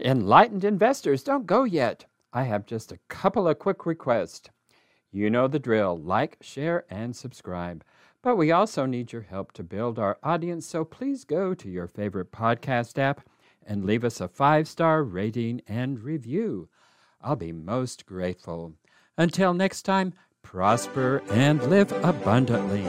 Enlightened 0.00 0.64
investors, 0.64 1.22
don't 1.22 1.46
go 1.46 1.62
yet. 1.62 2.04
I 2.32 2.42
have 2.42 2.66
just 2.66 2.90
a 2.90 2.98
couple 3.08 3.46
of 3.46 3.60
quick 3.60 3.86
requests. 3.86 4.50
You 5.12 5.30
know 5.30 5.46
the 5.46 5.60
drill 5.60 6.00
like, 6.00 6.38
share, 6.40 6.84
and 6.90 7.14
subscribe. 7.14 7.84
But 8.24 8.36
we 8.36 8.50
also 8.50 8.86
need 8.86 9.12
your 9.12 9.26
help 9.28 9.52
to 9.52 9.62
build 9.62 9.98
our 9.98 10.16
audience, 10.22 10.64
so 10.66 10.82
please 10.82 11.24
go 11.24 11.52
to 11.52 11.68
your 11.68 11.86
favorite 11.86 12.32
podcast 12.32 12.98
app 12.98 13.20
and 13.66 13.84
leave 13.84 14.02
us 14.02 14.18
a 14.18 14.28
five 14.28 14.66
star 14.66 15.04
rating 15.04 15.60
and 15.68 16.00
review. 16.02 16.70
I'll 17.20 17.36
be 17.36 17.52
most 17.52 18.06
grateful. 18.06 18.72
Until 19.18 19.52
next 19.52 19.82
time, 19.82 20.14
prosper 20.40 21.22
and 21.28 21.62
live 21.68 21.92
abundantly. 22.02 22.84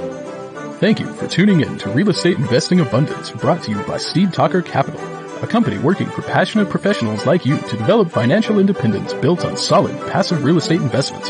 Thank 0.79 1.01
you 1.01 1.13
for 1.15 1.27
tuning 1.27 1.59
in 1.59 1.79
to 1.79 1.89
Real 1.89 2.11
Estate 2.11 2.37
Investing 2.37 2.79
Abundance, 2.79 3.31
brought 3.31 3.61
to 3.63 3.71
you 3.71 3.83
by 3.83 3.97
Steed 3.97 4.31
Talker 4.31 4.61
Capital, 4.61 5.01
a 5.43 5.47
company 5.47 5.77
working 5.79 6.07
for 6.07 6.21
passionate 6.21 6.69
professionals 6.69 7.25
like 7.25 7.45
you 7.45 7.57
to 7.57 7.77
develop 7.77 8.09
financial 8.09 8.57
independence 8.57 9.13
built 9.15 9.43
on 9.43 9.57
solid 9.57 9.99
passive 10.09 10.45
real 10.45 10.57
estate 10.57 10.79
investments. 10.81 11.29